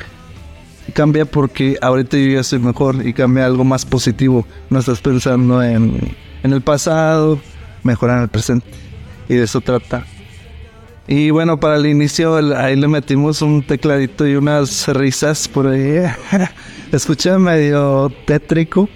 cambia 0.92 1.24
porque 1.24 1.78
ahorita 1.80 2.16
yo 2.16 2.32
ya 2.32 2.40
estoy 2.40 2.58
mejor 2.58 3.06
y 3.06 3.12
cambia 3.12 3.46
algo 3.46 3.62
más 3.62 3.86
positivo. 3.86 4.44
No 4.70 4.80
estás 4.80 5.00
pensando 5.00 5.62
en, 5.62 6.16
en 6.42 6.52
el 6.52 6.60
pasado, 6.60 7.40
mejorar 7.82 8.18
en 8.18 8.22
el 8.24 8.28
presente. 8.28 8.66
Y 9.28 9.34
de 9.34 9.44
eso 9.44 9.60
trata. 9.60 10.04
Y 11.08 11.30
bueno, 11.30 11.60
para 11.60 11.76
el 11.76 11.86
inicio 11.86 12.34
ahí 12.56 12.74
le 12.74 12.88
metimos 12.88 13.40
un 13.40 13.62
tecladito 13.62 14.26
y 14.26 14.34
unas 14.34 14.88
risas 14.88 15.46
por 15.46 15.68
ahí. 15.68 16.02
Escuché 16.92 17.38
medio 17.38 18.12
tétrico. 18.24 18.88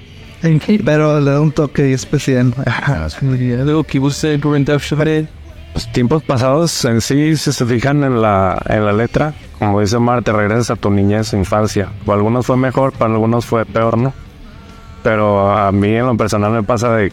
Pero 0.85 1.21
le 1.21 1.31
da 1.31 1.41
un 1.41 1.53
toque 1.53 1.93
especial. 1.93 2.55
Luego 3.21 3.85
que 3.85 4.01
usted 4.01 4.41
Los 5.75 5.93
tiempos 5.93 6.23
pasados 6.25 6.85
en 6.85 7.01
sí, 7.01 7.37
si 7.37 7.53
se 7.53 7.67
fijan 7.67 8.03
en 8.03 8.21
la, 8.21 8.61
en 8.69 8.85
la 8.85 8.93
letra, 8.93 9.35
como 9.59 9.81
dice 9.81 9.99
Mar, 9.99 10.25
te 10.25 10.33
regresas 10.33 10.71
a 10.71 10.77
tu 10.77 10.91
niñez, 10.91 11.33
infancia. 11.35 11.91
Para 12.05 12.17
algunos 12.17 12.47
fue 12.47 12.57
mejor, 12.57 12.93
para 12.93 13.13
algunos 13.13 13.45
fue 13.45 13.65
peor, 13.67 13.99
¿no? 13.99 14.13
Pero 15.03 15.51
a 15.51 15.73
mí 15.73 15.95
en 15.95 16.07
lo 16.07 16.17
personal 16.17 16.53
me 16.53 16.63
pasa 16.63 16.95
de 16.95 17.13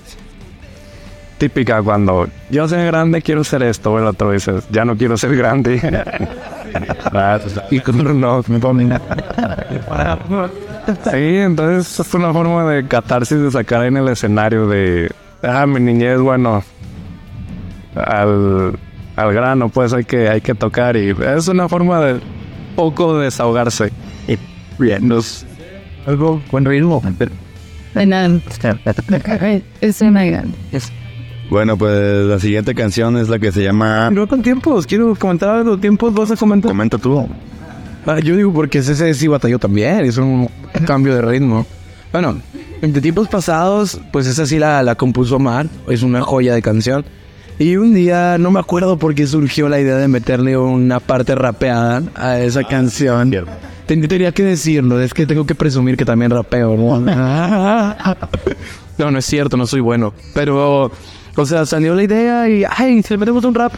típica 1.37 1.81
cuando 1.81 2.27
yo 2.49 2.67
soy 2.67 2.85
grande 2.85 3.21
quiero 3.21 3.43
ser 3.43 3.63
esto, 3.63 3.93
o 3.93 3.99
el 3.99 4.05
otro 4.05 4.31
dice, 4.31 4.53
ya 4.71 4.85
no 4.85 4.97
quiero 4.97 5.17
ser 5.17 5.35
grande. 5.35 5.75
y 7.71 7.81
no, 8.13 8.43
me 8.47 8.59
Sí, 11.11 11.37
entonces 11.37 11.99
es 11.99 12.13
una 12.13 12.33
forma 12.33 12.69
de 12.71 12.87
catarsis 12.87 13.39
de 13.39 13.51
sacar 13.51 13.85
en 13.85 13.97
el 13.97 14.07
escenario 14.07 14.67
de, 14.67 15.11
ah, 15.43 15.65
mi 15.65 15.79
niñez, 15.79 16.19
bueno, 16.19 16.63
al, 17.95 18.77
al 19.15 19.33
grano, 19.33 19.69
pues 19.69 19.93
hay 19.93 20.03
que, 20.03 20.29
hay 20.29 20.41
que 20.41 20.55
tocar 20.55 20.95
y 20.95 21.09
es 21.09 21.47
una 21.47 21.67
forma 21.67 21.99
de 22.01 22.19
poco 22.75 23.17
desahogarse. 23.17 23.91
Y 24.27 24.37
bien, 24.77 25.07
nos, 25.07 25.45
algo 26.05 26.41
buen 26.51 26.65
ritmo. 26.65 27.01
Bueno, 31.49 31.77
pues 31.77 32.25
la 32.25 32.39
siguiente 32.39 32.75
canción 32.75 33.17
es 33.17 33.29
la 33.29 33.39
que 33.39 33.51
se 33.51 33.63
llama... 33.63 34.09
No 34.11 34.27
con 34.27 34.41
tiempos, 34.41 34.85
quiero 34.85 35.15
comentar 35.15 35.65
los 35.65 35.79
tiempos, 35.79 36.13
vas 36.13 36.31
a 36.31 36.35
comentar. 36.35 36.69
Comenta 36.69 36.97
tú. 36.97 37.27
Ah, 38.05 38.19
yo 38.19 38.35
digo 38.35 38.53
porque 38.53 38.79
ese 38.79 39.13
sí 39.13 39.27
batalló 39.27 39.59
también, 39.59 40.05
es 40.05 40.17
un 40.17 40.49
cambio 40.85 41.15
de 41.15 41.21
ritmo. 41.21 41.65
Bueno, 42.11 42.39
de 42.81 43.01
tiempos 43.01 43.27
pasados, 43.27 43.99
pues 44.11 44.27
esa 44.27 44.45
sí 44.45 44.59
la, 44.59 44.83
la 44.83 44.95
compuso 44.95 45.39
Mar, 45.39 45.67
es 45.89 46.03
una 46.03 46.21
joya 46.21 46.53
de 46.53 46.61
canción. 46.61 47.05
Y 47.59 47.75
un 47.75 47.93
día, 47.93 48.37
no 48.37 48.51
me 48.51 48.59
acuerdo 48.59 48.97
por 48.99 49.15
qué 49.15 49.25
surgió 49.25 49.67
la 49.67 49.79
idea 49.79 49.97
de 49.97 50.07
meterle 50.07 50.57
una 50.57 50.99
parte 50.99 51.33
rapeada 51.33 52.03
a 52.15 52.39
esa 52.39 52.63
canción. 52.63 53.33
Tendría 53.87 54.31
que 54.31 54.43
decirlo, 54.43 55.01
es 55.01 55.13
que 55.13 55.25
tengo 55.25 55.45
que 55.45 55.55
presumir 55.55 55.97
que 55.97 56.05
también 56.05 56.29
rapeo, 56.31 56.75
¿no? 56.75 56.99
no, 58.97 59.11
no 59.11 59.17
es 59.17 59.25
cierto, 59.25 59.57
no 59.57 59.65
soy 59.65 59.79
bueno. 59.79 60.13
Pero, 60.33 60.91
o 61.35 61.45
sea, 61.45 61.65
salió 61.65 61.95
la 61.95 62.03
idea 62.03 62.49
y, 62.49 62.63
ay, 62.69 63.01
si 63.01 63.13
le 63.13 63.17
metemos 63.17 63.43
un 63.45 63.55
rap. 63.55 63.73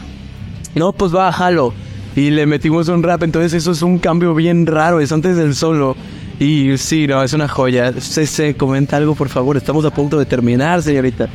No, 0.74 0.92
pues 0.92 1.14
va, 1.14 1.32
jalo 1.32 1.72
y 2.16 2.30
le 2.30 2.46
metimos 2.46 2.88
un 2.88 3.02
rap. 3.02 3.22
Entonces 3.22 3.52
eso 3.52 3.70
es 3.72 3.82
un 3.82 3.98
cambio 3.98 4.34
bien 4.34 4.66
raro, 4.66 5.00
es 5.00 5.12
antes 5.12 5.36
del 5.36 5.54
solo. 5.54 5.96
Y 6.38 6.78
sí, 6.78 7.06
no, 7.06 7.22
es 7.22 7.32
una 7.32 7.48
joya. 7.48 7.92
se 8.00 8.56
comenta 8.56 8.96
algo, 8.96 9.14
por 9.14 9.28
favor. 9.28 9.56
Estamos 9.56 9.84
a 9.84 9.90
punto 9.90 10.18
de 10.18 10.24
terminar, 10.24 10.82
señorita. 10.82 11.28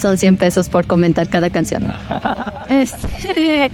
Son 0.00 0.16
100 0.16 0.36
pesos 0.38 0.68
por 0.68 0.86
comentar 0.86 1.28
cada 1.28 1.50
canción. 1.50 1.92
Este, 2.66 3.70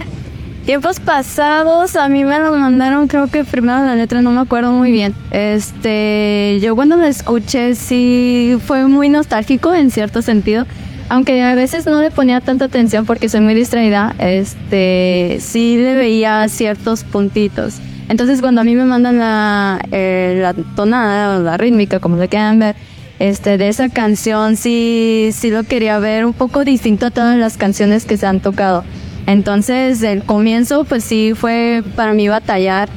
tiempos 0.65 0.99
pasados, 0.99 1.95
a 1.95 2.07
mí 2.07 2.23
me 2.23 2.39
lo 2.39 2.51
mandaron, 2.53 3.07
creo 3.07 3.27
que 3.27 3.43
primero 3.43 3.83
la 3.85 3.95
letra, 3.95 4.21
no 4.21 4.31
me 4.31 4.41
acuerdo 4.41 4.71
muy 4.71 4.91
bien. 4.91 5.13
Este, 5.31 6.59
yo 6.61 6.75
cuando 6.75 6.97
lo 6.97 7.05
escuché, 7.05 7.75
sí 7.75 8.57
fue 8.65 8.87
muy 8.87 9.09
nostálgico 9.09 9.73
en 9.73 9.91
cierto 9.91 10.21
sentido 10.21 10.65
aunque 11.11 11.43
a 11.43 11.55
veces 11.55 11.85
no 11.85 12.01
le 12.01 12.09
ponía 12.09 12.39
tanta 12.39 12.63
atención 12.63 13.05
porque 13.05 13.27
soy 13.27 13.41
muy 13.41 13.53
distraída, 13.53 14.15
este, 14.17 15.39
sí 15.41 15.75
le 15.75 15.93
veía 15.93 16.47
ciertos 16.47 17.03
puntitos. 17.03 17.79
Entonces 18.07 18.39
cuando 18.39 18.61
a 18.61 18.63
mí 18.63 18.75
me 18.75 18.85
mandan 18.85 19.19
la, 19.19 19.81
eh, 19.91 20.39
la 20.41 20.53
tonada 20.53 21.37
o 21.37 21.41
la 21.41 21.57
rítmica, 21.57 21.99
como 21.99 22.15
le 22.15 22.29
quieran 22.29 22.59
ver, 22.59 22.77
este, 23.19 23.57
de 23.57 23.67
esa 23.67 23.89
canción 23.89 24.55
sí, 24.55 25.31
sí 25.33 25.49
lo 25.49 25.63
quería 25.63 25.99
ver 25.99 26.25
un 26.25 26.31
poco 26.31 26.63
distinto 26.63 27.07
a 27.07 27.11
todas 27.11 27.37
las 27.37 27.57
canciones 27.57 28.05
que 28.05 28.15
se 28.15 28.25
han 28.25 28.39
tocado. 28.39 28.85
Entonces 29.31 30.03
el 30.03 30.23
comienzo 30.23 30.83
pues 30.83 31.03
sí 31.03 31.33
fue 31.35 31.83
para 31.95 32.13
mí 32.13 32.27
batallar 32.27 32.89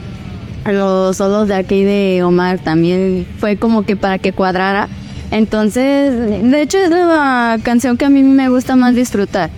los 0.66 1.18
solos 1.18 1.48
de 1.48 1.54
aquí 1.54 1.84
de 1.84 2.22
Omar 2.22 2.58
también 2.58 3.26
fue 3.38 3.56
como 3.56 3.84
que 3.84 3.96
para 3.96 4.18
que 4.18 4.32
cuadrara 4.32 4.88
entonces, 5.34 6.14
de 6.48 6.62
hecho 6.62 6.78
es 6.78 6.90
la 6.90 7.58
canción 7.64 7.96
que 7.96 8.04
a 8.04 8.08
mí 8.08 8.22
me 8.22 8.48
gusta 8.48 8.76
más 8.76 8.94
disfrutar. 8.94 9.50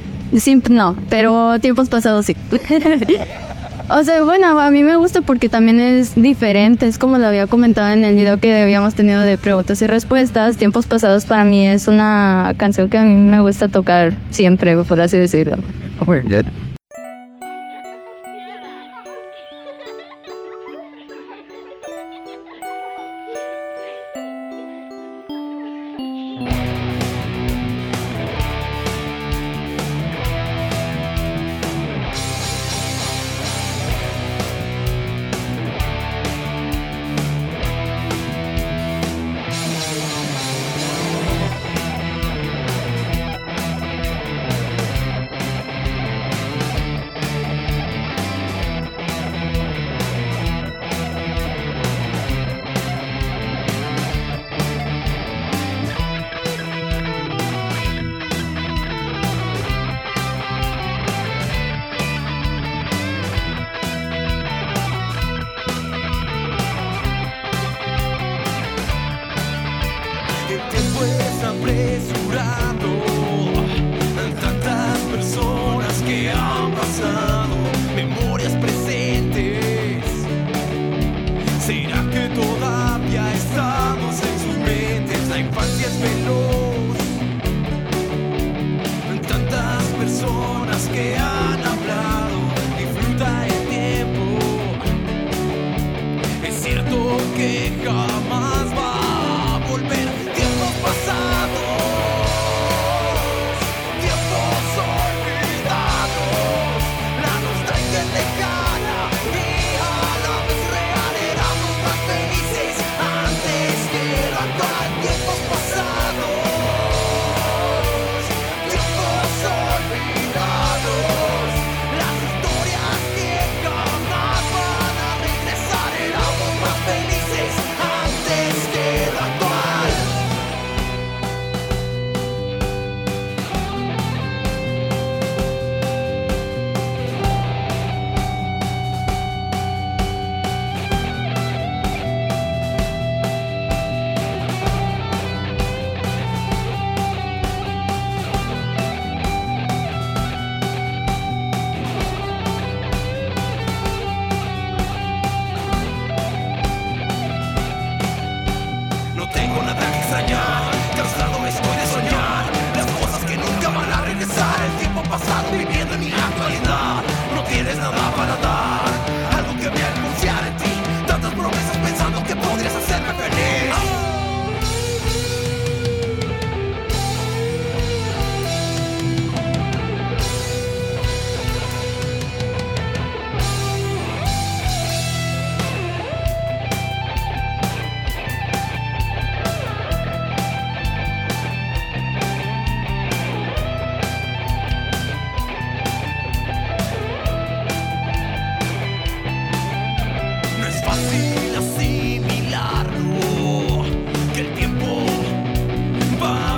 No, 0.71 0.97
pero 1.11 1.59
tiempos 1.61 1.91
pasados 1.91 2.25
sí. 2.25 2.37
o 3.91 4.03
sea, 4.03 4.23
bueno, 4.23 4.59
a 4.59 4.71
mí 4.71 4.83
me 4.83 4.97
gusta 4.97 5.21
porque 5.21 5.51
también 5.51 5.79
es 5.79 6.15
diferente, 6.15 6.87
es 6.87 6.97
como 6.97 7.19
lo 7.19 7.27
había 7.27 7.47
comentado 7.47 7.93
en 7.93 8.05
el 8.05 8.15
video 8.15 8.41
que 8.41 8.59
habíamos 8.59 8.95
tenido 8.95 9.21
de 9.21 9.37
preguntas 9.37 9.83
y 9.83 9.87
respuestas. 9.87 10.57
Tiempos 10.57 10.87
pasados 10.87 11.27
para 11.27 11.45
mí 11.45 11.67
es 11.67 11.89
una 11.89 12.55
canción 12.57 12.89
que 12.89 12.97
a 12.97 13.03
mí 13.03 13.15
me 13.15 13.41
gusta 13.41 13.69
tocar 13.69 14.15
siempre, 14.31 14.77
por 14.79 14.99
así 14.99 15.19
decirlo. 15.19 15.59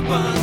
one. 0.08 0.37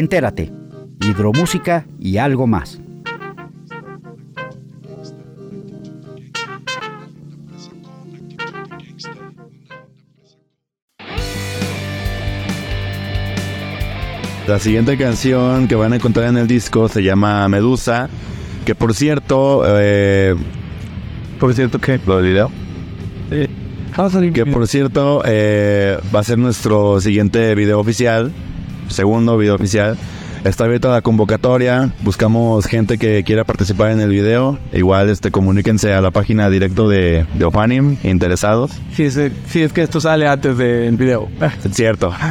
Entérate. 0.00 0.50
Hidromúsica 1.02 1.84
y 1.98 2.16
algo 2.16 2.46
más. 2.46 2.80
La 14.48 14.58
siguiente 14.58 14.96
canción 14.96 15.68
que 15.68 15.74
van 15.74 15.92
a 15.92 15.96
encontrar 15.96 16.28
en 16.28 16.38
el 16.38 16.46
disco 16.46 16.88
se 16.88 17.02
llama 17.02 17.46
Medusa, 17.50 18.08
que 18.64 18.74
por 18.74 18.94
cierto, 18.94 19.64
eh, 19.66 20.34
Por 21.38 21.52
cierto 21.52 21.78
que... 21.78 22.00
lo 22.06 22.16
del 22.16 22.26
video, 22.26 22.50
Vamos 23.94 24.14
a 24.16 24.20
que 24.32 24.46
por 24.46 24.66
cierto 24.66 25.22
eh, 25.26 25.98
va 26.14 26.20
a 26.20 26.24
ser 26.24 26.38
nuestro 26.38 27.02
siguiente 27.02 27.54
video 27.54 27.78
oficial, 27.78 28.32
segundo 28.90 29.36
video 29.36 29.54
oficial. 29.54 29.96
Está 30.44 30.64
abierta 30.64 30.88
la 30.88 31.02
convocatoria, 31.02 31.92
buscamos 32.00 32.64
gente 32.64 32.96
que 32.96 33.22
quiera 33.24 33.44
participar 33.44 33.90
en 33.90 34.00
el 34.00 34.08
video. 34.08 34.58
Igual 34.72 35.10
este 35.10 35.30
comuníquense 35.30 35.92
a 35.92 36.00
la 36.00 36.10
página 36.12 36.48
directo 36.48 36.88
de, 36.88 37.26
de 37.34 37.44
Ofanim, 37.44 37.98
interesados. 38.04 38.70
Si 38.94 39.02
es, 39.04 39.72
que 39.72 39.82
esto 39.82 40.00
sale 40.00 40.26
antes 40.26 40.56
del 40.56 40.96
video. 40.96 41.28
Es 41.64 41.74
cierto. 41.74 42.12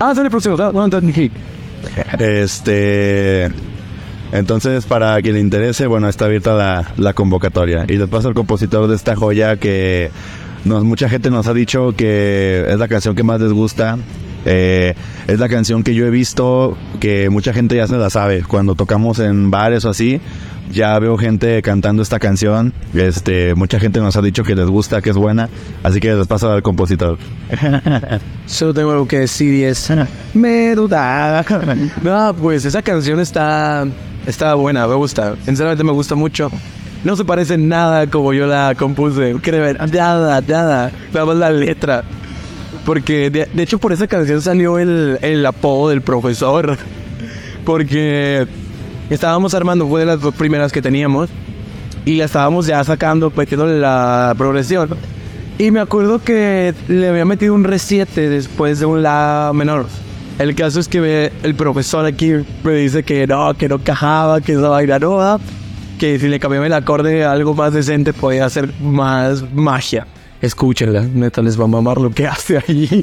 Ah, 0.00 0.14
sale 0.14 0.26
el 0.26 0.30
próximo. 0.30 0.56
Este. 2.18 3.50
Entonces, 4.30 4.84
para 4.84 5.20
quien 5.22 5.34
le 5.34 5.40
interese, 5.40 5.86
bueno, 5.86 6.08
está 6.08 6.26
abierta 6.26 6.54
la, 6.54 6.92
la 6.98 7.14
convocatoria. 7.14 7.84
Y 7.88 7.96
les 7.96 8.08
paso 8.08 8.28
al 8.28 8.34
compositor 8.34 8.86
de 8.86 8.94
esta 8.94 9.16
joya 9.16 9.56
que 9.56 10.10
nos, 10.68 10.84
mucha 10.84 11.08
gente 11.08 11.30
nos 11.30 11.46
ha 11.46 11.54
dicho 11.54 11.94
que 11.96 12.64
es 12.68 12.78
la 12.78 12.88
canción 12.88 13.16
que 13.16 13.22
más 13.22 13.40
les 13.40 13.52
gusta. 13.52 13.98
Eh, 14.44 14.94
es 15.26 15.40
la 15.40 15.48
canción 15.48 15.82
que 15.82 15.94
yo 15.94 16.06
he 16.06 16.10
visto 16.10 16.78
que 17.00 17.28
mucha 17.28 17.52
gente 17.52 17.76
ya 17.76 17.86
se 17.86 17.96
la 17.96 18.10
sabe. 18.10 18.42
Cuando 18.42 18.74
tocamos 18.74 19.18
en 19.18 19.50
bares 19.50 19.84
o 19.84 19.90
así, 19.90 20.20
ya 20.70 20.98
veo 20.98 21.16
gente 21.16 21.60
cantando 21.62 22.02
esta 22.02 22.18
canción. 22.18 22.72
Este, 22.94 23.54
mucha 23.54 23.80
gente 23.80 24.00
nos 24.00 24.16
ha 24.16 24.22
dicho 24.22 24.44
que 24.44 24.54
les 24.54 24.66
gusta, 24.66 25.02
que 25.02 25.10
es 25.10 25.16
buena. 25.16 25.48
Así 25.82 26.00
que 26.00 26.14
les 26.14 26.26
paso 26.26 26.52
al 26.52 26.62
compositor. 26.62 27.18
Solo 28.46 28.74
tengo 28.74 28.92
algo 28.92 29.08
que 29.08 29.20
decir 29.20 29.54
y 29.54 29.64
es... 29.64 29.92
Me 30.34 30.74
duda. 30.74 31.44
No, 32.02 32.34
pues 32.34 32.64
esa 32.64 32.82
canción 32.82 33.20
está... 33.20 33.86
Está 34.26 34.54
buena, 34.54 34.86
me 34.86 34.94
gusta. 34.94 35.36
Sinceramente 35.46 35.82
me 35.82 35.92
gusta 35.92 36.14
mucho. 36.14 36.50
No 37.04 37.14
se 37.16 37.24
parece 37.24 37.56
nada 37.56 38.06
como 38.08 38.32
yo 38.32 38.46
la 38.46 38.74
compuse. 38.76 39.34
Créeme, 39.40 39.74
nada, 39.92 40.40
nada. 40.46 40.90
Nada 41.12 41.34
la 41.34 41.50
letra. 41.50 42.02
Porque 42.84 43.30
de, 43.30 43.48
hecho 43.62 43.78
por 43.78 43.92
esa 43.92 44.06
canción 44.06 44.40
salió 44.42 44.78
el, 44.78 45.18
el 45.22 45.44
apodo 45.46 45.90
del 45.90 46.02
profesor. 46.02 46.76
Porque 47.64 48.46
estábamos 49.10 49.54
armando, 49.54 49.86
fue 49.86 50.00
de 50.00 50.06
las 50.06 50.20
dos 50.20 50.34
primeras 50.34 50.72
que 50.72 50.82
teníamos. 50.82 51.28
Y 52.04 52.16
la 52.16 52.24
estábamos 52.24 52.66
ya 52.66 52.82
sacando, 52.84 53.32
metiéndole 53.34 53.78
la 53.78 54.34
progresión. 54.36 54.88
Y 55.58 55.70
me 55.70 55.80
acuerdo 55.80 56.20
que 56.22 56.72
le 56.88 57.08
había 57.08 57.24
metido 57.24 57.54
un 57.54 57.64
re7 57.64 58.06
después 58.14 58.78
de 58.80 58.86
un 58.86 59.02
la 59.02 59.50
menor. 59.54 59.86
El 60.38 60.54
caso 60.54 60.78
es 60.80 60.88
que 60.88 61.00
me- 61.00 61.32
el 61.42 61.54
profesor 61.56 62.06
aquí 62.06 62.32
me 62.62 62.72
dice 62.72 63.02
que 63.02 63.26
no, 63.26 63.52
que 63.54 63.68
no 63.68 63.78
cajaba, 63.80 64.40
que 64.40 64.52
esa 64.52 64.68
vaina 64.68 64.98
no 65.00 65.16
que 65.98 66.18
si 66.18 66.28
le 66.28 66.40
cambiaba 66.40 66.66
el 66.66 66.72
acorde 66.72 67.24
a 67.24 67.32
algo 67.32 67.54
más 67.54 67.72
decente 67.72 68.12
podía 68.12 68.46
hacer 68.46 68.72
más 68.80 69.52
magia. 69.52 70.06
Escúchenla, 70.40 71.02
neta 71.02 71.42
les 71.42 71.58
va 71.58 71.64
a 71.64 71.68
mamar 71.68 71.98
lo 71.98 72.10
que 72.10 72.26
hace 72.28 72.58
ahí. 72.58 73.02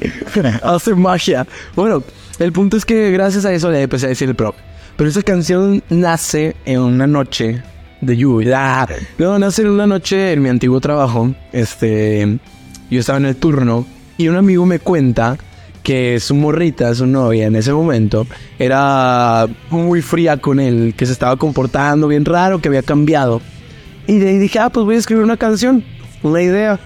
hace 0.62 0.94
magia. 0.94 1.46
Bueno, 1.74 2.02
el 2.38 2.52
punto 2.52 2.76
es 2.76 2.84
que 2.84 3.10
gracias 3.10 3.44
a 3.44 3.52
eso 3.52 3.70
le 3.70 3.82
empecé 3.82 4.06
a 4.06 4.08
decir 4.08 4.28
el 4.28 4.34
prof. 4.34 4.56
Pero 4.96 5.10
esa 5.10 5.22
canción 5.22 5.82
nace 5.90 6.56
en 6.64 6.80
una 6.80 7.06
noche 7.06 7.62
de 8.00 8.16
lluvia. 8.16 8.88
No, 9.18 9.38
nace 9.38 9.62
en 9.62 9.68
una 9.68 9.86
noche 9.86 10.32
en 10.32 10.42
mi 10.42 10.48
antiguo 10.48 10.80
trabajo. 10.80 11.34
Este, 11.52 12.38
yo 12.90 13.00
estaba 13.00 13.18
en 13.18 13.26
el 13.26 13.36
turno 13.36 13.86
y 14.16 14.28
un 14.28 14.36
amigo 14.36 14.64
me 14.64 14.78
cuenta 14.78 15.36
que 15.86 16.18
su 16.18 16.34
morrita, 16.34 16.92
su 16.96 17.06
novia 17.06 17.46
en 17.46 17.54
ese 17.54 17.72
momento, 17.72 18.26
era 18.58 19.46
muy 19.70 20.02
fría 20.02 20.36
con 20.36 20.58
él, 20.58 20.94
que 20.96 21.06
se 21.06 21.12
estaba 21.12 21.36
comportando 21.36 22.08
bien 22.08 22.24
raro, 22.24 22.58
que 22.58 22.66
había 22.66 22.82
cambiado. 22.82 23.40
Y 24.08 24.18
de 24.18 24.30
ahí 24.30 24.38
dije, 24.38 24.58
ah, 24.58 24.68
pues 24.68 24.84
voy 24.84 24.96
a 24.96 24.98
escribir 24.98 25.22
una 25.22 25.36
canción, 25.36 25.84
una 26.24 26.42
idea. 26.42 26.80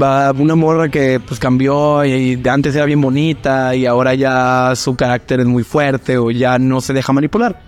Va 0.00 0.32
una 0.32 0.54
morra 0.54 0.88
que 0.88 1.20
pues 1.20 1.38
cambió 1.38 2.02
y 2.06 2.36
de 2.36 2.48
antes 2.48 2.74
era 2.74 2.86
bien 2.86 3.00
bonita 3.02 3.74
y 3.74 3.84
ahora 3.84 4.14
ya 4.14 4.72
su 4.74 4.96
carácter 4.96 5.40
es 5.40 5.46
muy 5.46 5.62
fuerte 5.62 6.16
o 6.16 6.30
ya 6.30 6.58
no 6.58 6.80
se 6.80 6.94
deja 6.94 7.12
manipular. 7.12 7.60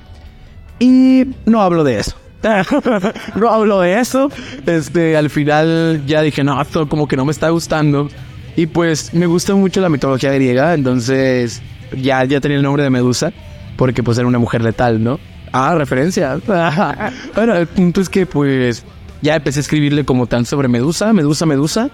Y 0.78 1.24
no 1.44 1.60
hablo 1.60 1.84
de 1.84 1.98
eso. 1.98 2.16
no 3.34 3.50
hablo 3.50 3.80
de 3.80 4.00
eso. 4.00 4.30
Este, 4.64 5.18
al 5.18 5.28
final 5.28 6.04
ya 6.06 6.22
dije, 6.22 6.42
no, 6.42 6.58
esto 6.62 6.88
como 6.88 7.06
que 7.06 7.16
no 7.16 7.26
me 7.26 7.32
está 7.32 7.50
gustando. 7.50 8.08
Y 8.58 8.66
pues 8.66 9.14
me 9.14 9.26
gusta 9.26 9.54
mucho 9.54 9.80
la 9.80 9.88
mitología 9.88 10.32
griega, 10.32 10.74
entonces 10.74 11.62
ya, 11.96 12.24
ya 12.24 12.40
tenía 12.40 12.56
el 12.56 12.64
nombre 12.64 12.82
de 12.82 12.90
Medusa, 12.90 13.32
porque 13.76 14.02
pues 14.02 14.18
era 14.18 14.26
una 14.26 14.40
mujer 14.40 14.64
letal, 14.64 15.00
¿no? 15.00 15.20
Ah, 15.52 15.76
referencia. 15.76 16.40
bueno, 17.36 17.54
el 17.54 17.68
punto 17.68 18.00
es 18.00 18.08
que 18.08 18.26
pues 18.26 18.82
ya 19.22 19.36
empecé 19.36 19.60
a 19.60 19.62
escribirle 19.62 20.04
como 20.04 20.26
tal 20.26 20.44
sobre 20.44 20.66
Medusa, 20.66 21.12
Medusa, 21.12 21.46
Medusa. 21.46 21.88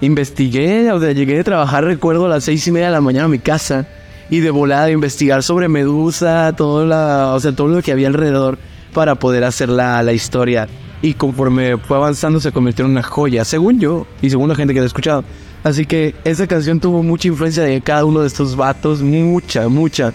Investigué, 0.00 0.90
o 0.90 0.98
sea, 0.98 1.12
llegué 1.12 1.36
de 1.36 1.44
trabajar, 1.44 1.84
recuerdo, 1.84 2.24
a 2.24 2.28
las 2.30 2.44
seis 2.44 2.66
y 2.66 2.72
media 2.72 2.86
de 2.86 2.92
la 2.92 3.02
mañana 3.02 3.26
a 3.26 3.28
mi 3.28 3.38
casa. 3.38 3.86
Y 4.30 4.40
de 4.40 4.50
volada 4.50 4.90
investigar 4.90 5.42
sobre 5.42 5.68
Medusa, 5.68 6.54
todo, 6.56 6.86
la, 6.86 7.34
o 7.34 7.40
sea, 7.40 7.52
todo 7.52 7.68
lo 7.68 7.82
que 7.82 7.92
había 7.92 8.08
alrededor 8.08 8.56
para 8.94 9.16
poder 9.16 9.44
hacer 9.44 9.68
la, 9.68 10.02
la 10.02 10.14
historia. 10.14 10.66
Y 11.02 11.12
conforme 11.12 11.76
fue 11.76 11.98
avanzando 11.98 12.40
se 12.40 12.52
convirtió 12.52 12.86
en 12.86 12.92
una 12.92 13.02
joya, 13.02 13.44
según 13.44 13.78
yo 13.78 14.06
y 14.22 14.30
según 14.30 14.48
la 14.48 14.54
gente 14.54 14.72
que 14.72 14.80
la 14.80 14.84
ha 14.84 14.86
escuchado. 14.86 15.22
Así 15.66 15.84
que 15.84 16.14
esa 16.22 16.46
canción 16.46 16.78
tuvo 16.78 17.02
mucha 17.02 17.26
influencia 17.26 17.64
de 17.64 17.80
cada 17.80 18.04
uno 18.04 18.20
de 18.20 18.28
estos 18.28 18.54
vatos, 18.54 19.02
mucha, 19.02 19.68
mucha. 19.68 20.12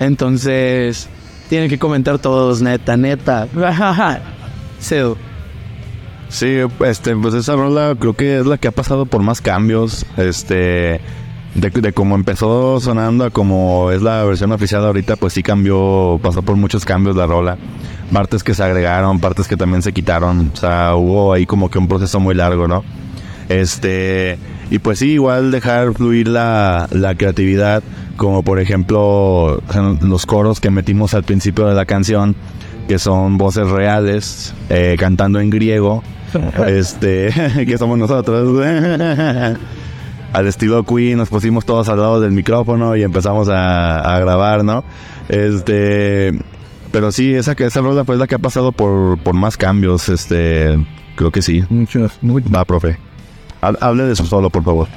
Entonces, 0.00 1.10
tienen 1.50 1.68
que 1.68 1.78
comentar 1.78 2.18
todos, 2.18 2.62
neta, 2.62 2.96
neta. 2.96 3.46
Cedo. 4.80 5.18
Sí, 6.30 6.56
este, 6.86 7.14
pues 7.16 7.34
esa 7.34 7.54
rola 7.54 7.94
creo 8.00 8.14
que 8.14 8.38
es 8.38 8.46
la 8.46 8.56
que 8.56 8.68
ha 8.68 8.72
pasado 8.72 9.04
por 9.04 9.20
más 9.20 9.42
cambios. 9.42 10.06
Este, 10.16 11.02
de, 11.54 11.70
de 11.70 11.92
cómo 11.92 12.14
empezó 12.14 12.80
sonando 12.80 13.26
a 13.26 13.30
como 13.30 13.90
es 13.90 14.00
la 14.00 14.24
versión 14.24 14.52
oficial 14.52 14.86
ahorita, 14.86 15.16
pues 15.16 15.34
sí 15.34 15.42
cambió, 15.42 16.18
pasó 16.22 16.40
por 16.40 16.56
muchos 16.56 16.86
cambios 16.86 17.14
la 17.14 17.26
rola. 17.26 17.58
Partes 18.10 18.42
que 18.42 18.54
se 18.54 18.64
agregaron, 18.64 19.20
partes 19.20 19.48
que 19.48 19.58
también 19.58 19.82
se 19.82 19.92
quitaron. 19.92 20.50
O 20.54 20.56
sea, 20.56 20.94
hubo 20.94 21.34
ahí 21.34 21.44
como 21.44 21.70
que 21.70 21.76
un 21.76 21.88
proceso 21.88 22.20
muy 22.20 22.34
largo, 22.34 22.66
¿no? 22.66 22.82
Este, 23.48 24.38
y 24.70 24.78
pues 24.78 24.98
sí, 24.98 25.12
igual 25.12 25.50
dejar 25.50 25.94
fluir 25.94 26.28
la, 26.28 26.88
la 26.90 27.14
creatividad, 27.14 27.82
como 28.16 28.42
por 28.42 28.60
ejemplo 28.60 29.62
los 30.00 30.26
coros 30.26 30.60
que 30.60 30.70
metimos 30.70 31.14
al 31.14 31.24
principio 31.24 31.66
de 31.66 31.74
la 31.74 31.84
canción, 31.84 32.34
que 32.88 32.98
son 32.98 33.38
voces 33.38 33.68
reales, 33.68 34.54
eh, 34.70 34.96
cantando 34.98 35.40
en 35.40 35.50
griego, 35.50 36.02
este, 36.66 37.30
que 37.66 37.78
somos 37.78 37.98
nosotros. 37.98 38.64
al 40.32 40.48
estilo 40.48 40.82
Queen, 40.82 41.16
nos 41.16 41.28
pusimos 41.28 41.64
todos 41.64 41.88
al 41.88 41.98
lado 41.98 42.20
del 42.20 42.32
micrófono 42.32 42.96
y 42.96 43.04
empezamos 43.04 43.48
a, 43.48 44.16
a 44.16 44.18
grabar, 44.18 44.64
¿no? 44.64 44.82
Este, 45.28 46.32
pero 46.90 47.12
sí, 47.12 47.34
esa, 47.34 47.52
esa 47.52 47.80
rola 47.80 48.04
fue 48.04 48.16
la 48.16 48.26
que 48.26 48.34
ha 48.34 48.38
pasado 48.40 48.72
por, 48.72 49.16
por 49.18 49.34
más 49.34 49.56
cambios, 49.56 50.08
este, 50.08 50.76
creo 51.14 51.30
que 51.30 51.40
sí. 51.40 51.64
Muchos, 51.68 52.18
muchos. 52.20 52.52
Va, 52.52 52.64
profe. 52.64 52.98
Ha- 53.68 53.86
Hable 53.86 54.04
de 54.04 54.12
eso 54.12 54.24
solo, 54.24 54.50
por 54.50 54.62
favor. 54.64 54.88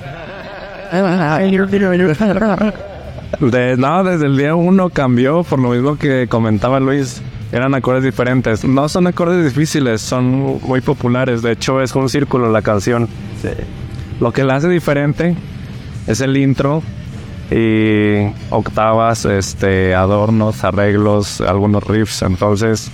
De, 3.42 3.76
no, 3.78 4.04
desde 4.04 4.26
el 4.26 4.38
día 4.38 4.56
uno 4.56 4.90
cambió, 4.90 5.44
por 5.44 5.60
lo 5.60 5.70
mismo 5.70 5.98
que 5.98 6.28
comentaba 6.30 6.80
Luis. 6.80 7.22
Eran 7.52 7.76
acordes 7.76 8.04
diferentes. 8.04 8.64
No 8.66 8.88
son 8.90 9.08
acordes 9.08 9.44
difíciles, 9.46 10.02
son 10.02 10.60
muy 10.62 10.82
populares. 10.82 11.42
De 11.42 11.52
hecho, 11.54 11.82
es 11.82 11.94
un 11.96 12.10
círculo 12.10 12.52
la 12.52 12.62
canción. 12.62 13.08
Lo 14.20 14.32
que 14.34 14.44
la 14.44 14.56
hace 14.56 14.68
diferente 14.70 15.36
es 16.08 16.22
el 16.22 16.36
intro 16.38 16.82
y 17.52 18.28
octavas, 18.50 19.26
este, 19.26 19.96
adornos, 19.96 20.64
arreglos, 20.64 21.40
algunos 21.42 21.84
riffs. 21.86 22.22
Entonces, 22.22 22.92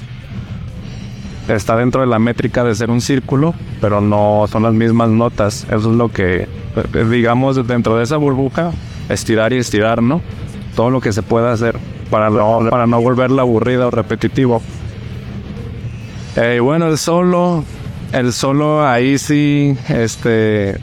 está 1.48 1.76
dentro 1.76 2.02
de 2.02 2.08
la 2.08 2.20
métrica 2.20 2.64
de 2.64 2.76
ser 2.76 2.90
un 2.90 3.02
círculo, 3.02 3.54
pero 3.82 4.02
no 4.02 4.46
son 4.50 4.64
las 4.64 4.74
mismas 4.74 5.10
notas. 5.10 5.66
Eso 5.66 5.92
es 5.92 5.98
lo 5.98 6.10
que, 6.10 6.48
eh, 6.94 7.06
digamos, 7.10 7.68
dentro 7.68 7.98
de 7.98 8.04
esa 8.04 8.18
burbuja, 8.18 8.72
estirar 9.10 9.54
y 9.54 9.58
estirar, 9.58 10.02
¿no? 10.02 10.22
Todo 10.76 10.90
lo 10.90 11.02
que 11.02 11.12
se 11.12 11.22
pueda 11.22 11.52
hacer 11.52 11.78
para 12.10 12.30
no, 12.30 12.60
para 12.70 12.88
no 12.88 13.02
volverla 13.02 13.42
aburrida 13.42 13.88
o 13.88 13.92
repetitivo. 13.92 14.62
Eh, 16.36 16.60
bueno, 16.62 16.88
el 16.88 16.98
solo, 16.98 17.64
el 18.12 18.34
solo 18.34 18.88
ahí 18.88 19.18
sí, 19.18 19.78
este, 19.88 20.80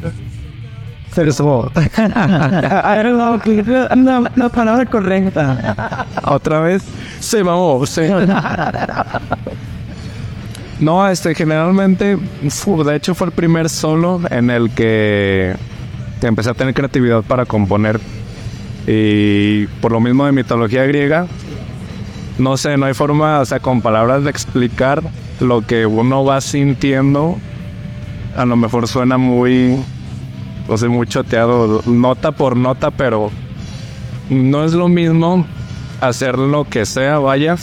Sexo. 1.12 1.72
la, 1.96 3.40
la 4.36 4.48
palabra 4.48 4.86
correcta. 4.86 6.06
Otra 6.24 6.60
vez. 6.60 6.84
Se 7.18 7.42
mamó. 7.42 7.84
Se... 7.86 8.10
No, 10.80 11.06
este, 11.08 11.34
generalmente, 11.34 12.16
de 12.16 12.96
hecho 12.96 13.14
fue 13.14 13.26
el 13.26 13.32
primer 13.34 13.68
solo 13.68 14.20
en 14.30 14.48
el 14.48 14.70
que 14.70 15.54
empecé 16.22 16.50
a 16.50 16.54
tener 16.54 16.72
creatividad 16.72 17.22
para 17.22 17.44
componer. 17.44 18.00
Y 18.86 19.66
por 19.82 19.92
lo 19.92 20.00
mismo 20.00 20.24
de 20.24 20.32
mitología 20.32 20.84
griega, 20.86 21.26
no 22.38 22.56
sé, 22.56 22.78
no 22.78 22.86
hay 22.86 22.94
forma, 22.94 23.40
o 23.40 23.44
sea, 23.44 23.60
con 23.60 23.82
palabras 23.82 24.24
de 24.24 24.30
explicar 24.30 25.02
lo 25.38 25.66
que 25.66 25.84
uno 25.84 26.24
va 26.24 26.40
sintiendo. 26.40 27.36
A 28.34 28.46
lo 28.46 28.56
mejor 28.56 28.88
suena 28.88 29.18
muy, 29.18 29.76
o 30.66 30.78
sea, 30.78 30.88
muy 30.88 31.06
choteado, 31.06 31.82
nota 31.84 32.32
por 32.32 32.56
nota, 32.56 32.90
pero 32.90 33.30
no 34.30 34.64
es 34.64 34.72
lo 34.72 34.88
mismo 34.88 35.44
hacer 36.00 36.38
lo 36.38 36.64
que 36.64 36.86
sea, 36.86 37.18
vaya, 37.18 37.56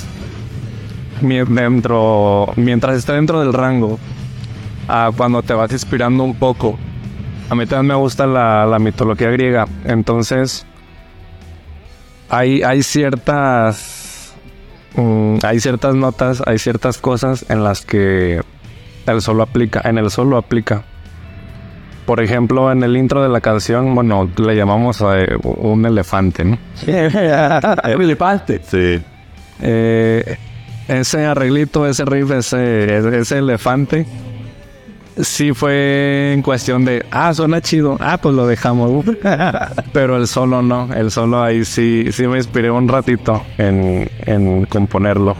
dentro, 1.21 2.51
mientras 2.55 2.97
esté 2.97 3.13
dentro 3.13 3.39
del 3.39 3.53
rango, 3.53 3.99
a 4.87 5.11
cuando 5.15 5.41
te 5.43 5.53
vas 5.53 5.71
inspirando 5.71 6.23
un 6.23 6.35
poco. 6.35 6.77
A 7.49 7.55
mí 7.55 7.65
también 7.65 7.87
me 7.87 7.95
gusta 7.95 8.27
la, 8.27 8.65
la 8.65 8.79
mitología 8.79 9.29
griega, 9.29 9.65
entonces 9.85 10.65
hay, 12.29 12.61
hay 12.61 12.83
ciertas 12.83 14.33
mm, 14.95 15.37
hay 15.43 15.59
ciertas 15.59 15.95
notas, 15.95 16.43
hay 16.45 16.57
ciertas 16.57 16.97
cosas 16.97 17.45
en 17.49 17.63
las 17.63 17.85
que 17.85 18.41
el 19.05 19.21
solo 19.21 19.43
aplica, 19.43 19.81
en 19.85 19.97
el 19.97 20.11
solo 20.11 20.37
aplica. 20.37 20.83
Por 22.05 22.21
ejemplo, 22.21 22.71
en 22.71 22.83
el 22.83 22.95
intro 22.95 23.21
de 23.21 23.27
la 23.27 23.41
canción, 23.41 23.93
bueno, 23.93 24.29
le 24.37 24.55
llamamos 24.55 25.01
a 25.01 25.19
eh, 25.19 25.37
un 25.43 25.85
elefante, 25.85 26.45
¿no? 26.45 26.57
Elefante. 27.83 28.61
Sí. 28.63 29.01
Eh, 29.61 30.37
ese 30.87 31.25
arreglito, 31.25 31.85
ese 31.87 32.05
riff, 32.05 32.31
ese, 32.31 33.19
ese 33.19 33.37
elefante, 33.37 34.05
sí 35.21 35.53
fue 35.53 36.33
en 36.33 36.41
cuestión 36.41 36.85
de, 36.85 37.05
ah, 37.11 37.33
suena 37.33 37.61
chido, 37.61 37.97
ah, 37.99 38.17
pues 38.21 38.35
lo 38.35 38.47
dejamos. 38.47 39.05
Pero 39.93 40.17
el 40.17 40.27
solo 40.27 40.61
no, 40.61 40.93
el 40.93 41.11
solo 41.11 41.43
ahí 41.43 41.65
sí, 41.65 42.07
sí 42.11 42.27
me 42.27 42.37
inspiré 42.37 42.71
un 42.71 42.87
ratito 42.87 43.43
en, 43.57 44.09
en 44.25 44.65
componerlo. 44.65 45.35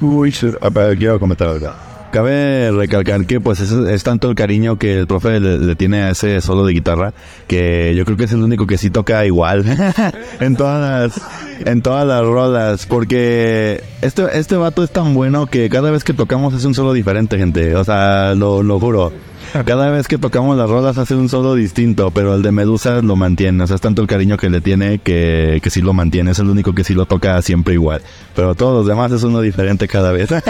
Uy. 0.00 0.34
Ah, 0.60 0.70
quiero 0.98 1.20
comentar 1.20 1.48
algo. 1.48 1.70
Cabe 2.12 2.70
recalcar 2.70 3.24
que 3.24 3.40
pues 3.40 3.60
es, 3.60 3.72
es 3.72 4.04
tanto 4.04 4.28
el 4.28 4.34
cariño 4.34 4.76
que 4.76 4.98
el 4.98 5.06
profe 5.06 5.40
le, 5.40 5.58
le 5.58 5.74
tiene 5.76 6.02
a 6.02 6.10
ese 6.10 6.42
solo 6.42 6.66
de 6.66 6.74
guitarra 6.74 7.14
que 7.46 7.94
yo 7.96 8.04
creo 8.04 8.18
que 8.18 8.24
es 8.24 8.32
el 8.32 8.42
único 8.42 8.66
que 8.66 8.76
sí 8.76 8.90
toca 8.90 9.24
igual 9.24 9.64
en 10.40 10.54
todas 10.56 11.10
las 11.10 11.66
en 11.66 11.80
todas 11.80 12.06
las 12.06 12.22
rolas 12.22 12.84
porque 12.84 13.82
este 14.02 14.38
este 14.38 14.56
vato 14.56 14.84
es 14.84 14.90
tan 14.90 15.14
bueno 15.14 15.46
que 15.46 15.70
cada 15.70 15.90
vez 15.90 16.04
que 16.04 16.12
tocamos 16.12 16.52
es 16.52 16.66
un 16.66 16.74
solo 16.74 16.92
diferente 16.92 17.38
gente. 17.38 17.74
O 17.76 17.84
sea 17.84 18.34
lo, 18.34 18.62
lo 18.62 18.78
juro 18.78 19.10
cada 19.66 19.90
vez 19.90 20.08
que 20.08 20.18
tocamos 20.18 20.56
las 20.56 20.68
rolas 20.68 20.98
hace 20.98 21.14
un 21.14 21.28
solo 21.28 21.54
distinto 21.54 22.10
pero 22.10 22.34
el 22.34 22.42
de 22.42 22.52
Medusa 22.52 23.02
lo 23.02 23.16
mantiene 23.16 23.62
o 23.62 23.66
sea 23.66 23.76
es 23.76 23.82
tanto 23.82 24.02
el 24.02 24.08
cariño 24.08 24.36
que 24.36 24.50
le 24.50 24.60
tiene 24.60 24.98
que, 24.98 25.60
que 25.62 25.70
sí 25.70 25.80
lo 25.80 25.92
mantiene 25.92 26.30
es 26.30 26.38
el 26.38 26.48
único 26.48 26.74
que 26.74 26.84
sí 26.84 26.94
lo 26.94 27.06
toca 27.06 27.40
siempre 27.42 27.74
igual 27.74 28.02
pero 28.34 28.54
todos 28.54 28.74
los 28.74 28.86
demás 28.86 29.12
es 29.12 29.22
uno 29.22 29.40
diferente 29.40 29.88
cada 29.88 30.12
vez. 30.12 30.30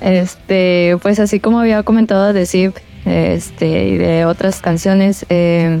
Este, 0.00 0.98
pues 1.00 1.18
así 1.18 1.40
como 1.40 1.60
había 1.60 1.82
comentado 1.82 2.32
de 2.34 2.44
Zip, 2.44 2.76
este, 3.06 3.88
y 3.88 3.96
de 3.96 4.26
otras 4.26 4.60
canciones, 4.60 5.24
eh, 5.30 5.80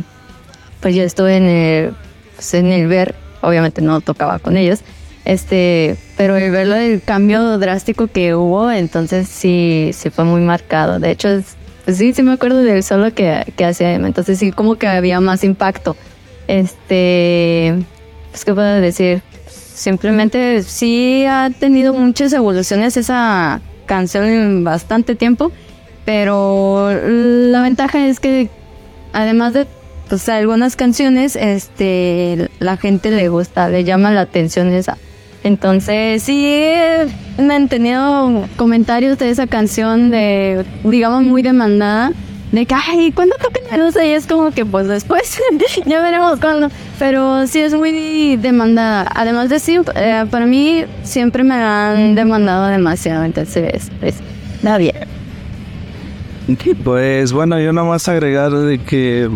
pues 0.80 0.94
yo 0.94 1.02
estuve 1.02 1.36
en 1.36 1.44
el, 1.44 1.94
pues, 2.34 2.54
en 2.54 2.68
el 2.68 2.86
ver, 2.86 3.14
obviamente 3.42 3.82
no 3.82 4.00
tocaba 4.00 4.38
con 4.38 4.56
ellos, 4.56 4.80
este, 5.24 5.96
pero 6.16 6.36
el 6.36 6.50
verlo 6.50 6.74
el 6.76 7.02
cambio 7.02 7.58
drástico 7.58 8.06
que 8.08 8.34
hubo, 8.34 8.70
entonces 8.70 9.28
sí, 9.28 9.90
sí 9.92 10.10
fue 10.10 10.24
muy 10.24 10.40
marcado. 10.42 10.98
De 11.00 11.10
hecho, 11.10 11.28
es- 11.28 11.56
pues 11.84 11.98
sí, 11.98 12.12
sí 12.14 12.22
me 12.22 12.32
acuerdo 12.32 12.62
del 12.62 12.82
solo 12.82 13.12
que, 13.14 13.52
que 13.56 13.64
hacía, 13.64 13.94
entonces 13.94 14.38
sí 14.38 14.52
como 14.52 14.76
que 14.76 14.86
había 14.86 15.20
más 15.20 15.44
impacto. 15.44 15.96
Este, 16.48 17.74
pues 18.30 18.44
qué 18.44 18.54
puedo 18.54 18.80
decir, 18.80 19.22
simplemente 19.74 20.62
sí 20.62 21.24
ha 21.26 21.50
tenido 21.58 21.92
muchas 21.94 22.32
evoluciones 22.32 22.96
esa 22.96 23.60
canción 23.86 24.24
en 24.24 24.64
bastante 24.64 25.14
tiempo, 25.14 25.52
pero 26.04 26.90
la 26.92 27.60
ventaja 27.62 28.06
es 28.06 28.20
que 28.20 28.48
además 29.12 29.52
de 29.52 29.66
pues, 30.08 30.28
algunas 30.28 30.76
canciones, 30.76 31.36
este, 31.36 32.50
la 32.60 32.76
gente 32.76 33.10
le 33.10 33.28
gusta, 33.28 33.68
le 33.68 33.84
llama 33.84 34.10
la 34.10 34.22
atención 34.22 34.68
esa. 34.72 34.96
Entonces 35.44 36.22
sí 36.22 36.64
me 37.38 37.54
han 37.54 37.68
tenido 37.68 38.46
comentarios 38.56 39.18
de 39.18 39.28
esa 39.28 39.46
canción 39.46 40.10
de, 40.10 40.64
digamos, 40.84 41.22
muy 41.22 41.42
demandada. 41.42 42.12
De 42.50 42.64
que, 42.66 42.74
ay, 42.74 43.12
¿cuándo 43.12 43.36
tocan 43.36 43.62
Medusa? 43.70 44.06
Y 44.06 44.10
es 44.10 44.26
como 44.26 44.52
que, 44.52 44.64
pues 44.64 44.88
después, 44.88 45.38
ya 45.86 46.00
veremos 46.00 46.40
cuándo. 46.40 46.70
Pero 46.98 47.46
sí 47.46 47.60
es 47.60 47.74
muy 47.74 48.36
demandada. 48.36 49.06
Además 49.14 49.50
de 49.50 49.58
sí, 49.58 49.78
eh, 49.96 50.24
para 50.30 50.46
mí 50.46 50.84
siempre 51.02 51.42
me 51.42 51.56
la 51.56 51.90
han 51.90 52.14
demandado 52.14 52.66
demasiado. 52.68 53.24
Entonces, 53.24 53.90
pues, 54.00 54.16
da 54.62 54.78
bien. 54.78 54.94
Pues 56.84 57.32
bueno, 57.32 57.60
yo 57.60 57.72
nada 57.72 57.86
más 57.86 58.08
agregar 58.08 58.50
de 58.52 58.78
que 58.78 59.28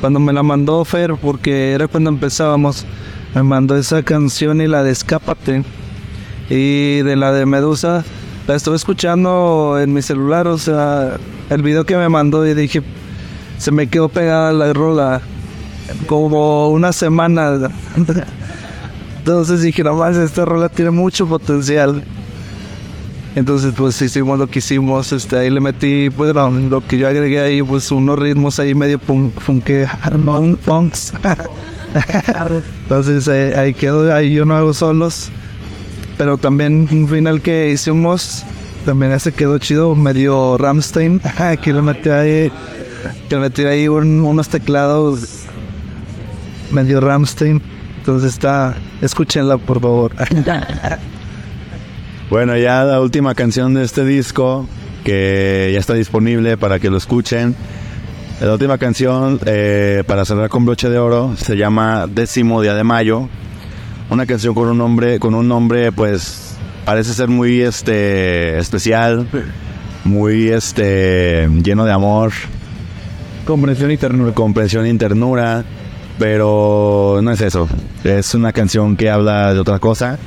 cuando 0.00 0.18
me 0.20 0.32
la 0.32 0.42
mandó 0.42 0.84
Fer, 0.84 1.14
porque 1.20 1.72
era 1.72 1.88
cuando 1.88 2.10
empezábamos, 2.10 2.86
me 3.36 3.42
mandó 3.42 3.76
esa 3.76 4.02
canción 4.02 4.62
y 4.62 4.66
la 4.66 4.82
de 4.82 4.92
Escápate. 4.92 5.62
Y 6.48 7.02
de 7.02 7.16
la 7.16 7.32
de 7.32 7.44
Medusa, 7.44 8.02
la 8.48 8.54
estuve 8.54 8.76
escuchando 8.76 9.78
en 9.78 9.92
mi 9.92 10.00
celular, 10.00 10.46
o 10.46 10.56
sea, 10.56 11.18
el 11.50 11.62
video 11.62 11.84
que 11.84 11.98
me 11.98 12.08
mandó 12.08 12.46
y 12.46 12.54
dije, 12.54 12.82
se 13.58 13.72
me 13.72 13.88
quedó 13.88 14.08
pegada 14.08 14.52
la 14.52 14.72
rola 14.72 15.20
como 16.06 16.70
una 16.70 16.94
semana. 16.94 17.68
Entonces 19.18 19.60
dije, 19.60 19.84
no 19.84 19.96
más, 19.96 20.16
esta 20.16 20.46
rola 20.46 20.70
tiene 20.70 20.92
mucho 20.92 21.26
potencial. 21.26 22.04
Entonces, 23.34 23.74
pues 23.76 24.00
hicimos 24.00 24.38
lo 24.38 24.46
que 24.46 24.60
hicimos. 24.60 25.12
Este, 25.12 25.36
ahí 25.36 25.50
le 25.50 25.60
metí, 25.60 26.08
pues 26.08 26.34
lo, 26.34 26.80
que 26.86 26.96
yo 26.96 27.06
agregué 27.06 27.40
ahí, 27.40 27.62
pues 27.62 27.90
unos 27.90 28.18
ritmos 28.18 28.58
ahí 28.60 28.74
medio 28.74 28.98
punk, 28.98 29.34
punk, 29.34 29.68
punks. 30.64 31.12
Entonces 32.82 33.26
eh, 33.28 33.54
ahí 33.56 33.74
quedó, 33.74 34.12
ahí 34.14 34.32
yo 34.32 34.44
no 34.44 34.54
hago 34.56 34.72
solos. 34.74 35.30
Pero 36.18 36.38
también 36.38 36.88
un 36.90 37.08
final 37.08 37.40
que 37.42 37.70
hicimos, 37.70 38.42
también 38.84 39.12
ese 39.12 39.32
quedó 39.32 39.58
chido, 39.58 39.94
medio 39.94 40.56
Ramstein. 40.58 41.20
que 41.62 41.72
le 41.72 41.82
metí 41.82 42.08
ahí, 42.08 42.50
que 43.28 43.34
le 43.34 43.40
metí 43.40 43.64
ahí 43.64 43.86
un- 43.88 44.20
unos 44.20 44.48
teclados 44.48 45.44
medio 46.70 47.00
Ramstein. 47.00 47.60
Entonces 47.98 48.32
está, 48.34 48.74
escúchenla 49.02 49.58
por 49.58 49.80
favor. 49.80 50.12
Bueno, 52.28 52.56
ya 52.56 52.82
la 52.84 53.00
última 53.00 53.34
canción 53.36 53.74
de 53.74 53.84
este 53.84 54.04
disco, 54.04 54.66
que 55.04 55.70
ya 55.72 55.78
está 55.78 55.94
disponible 55.94 56.56
para 56.56 56.80
que 56.80 56.90
lo 56.90 56.96
escuchen. 56.96 57.54
La 58.40 58.52
última 58.52 58.76
canción, 58.76 59.40
eh, 59.46 60.04
para 60.06 60.24
cerrar 60.26 60.50
con 60.50 60.66
broche 60.66 60.90
de 60.90 60.98
oro, 60.98 61.34
se 61.38 61.56
llama 61.56 62.06
Décimo 62.06 62.60
Día 62.60 62.74
de 62.74 62.84
Mayo. 62.84 63.28
Una 64.10 64.26
canción 64.26 64.54
con 64.54 64.68
un 64.68 64.76
nombre, 64.76 65.18
con 65.18 65.34
un 65.34 65.48
nombre, 65.48 65.90
pues, 65.90 66.54
parece 66.84 67.14
ser 67.14 67.28
muy 67.28 67.62
este 67.62 68.58
especial, 68.58 69.26
muy 70.04 70.48
este 70.48 71.48
lleno 71.62 71.86
de 71.86 71.92
amor, 71.92 72.32
Comprensión 73.46 73.92
y 73.92 73.96
ternura. 73.96 74.32
comprensión 74.34 74.86
y 74.86 74.98
ternura, 74.98 75.64
pero 76.18 77.20
no 77.22 77.30
es 77.30 77.40
eso. 77.40 77.68
Es 78.02 78.34
una 78.34 78.52
canción 78.52 78.96
que 78.96 79.08
habla 79.08 79.54
de 79.54 79.60
otra 79.60 79.78
cosa. 79.78 80.18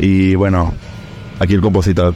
Y 0.00 0.34
bueno, 0.34 0.74
aquí 1.38 1.54
el 1.54 1.60
compositor. 1.60 2.14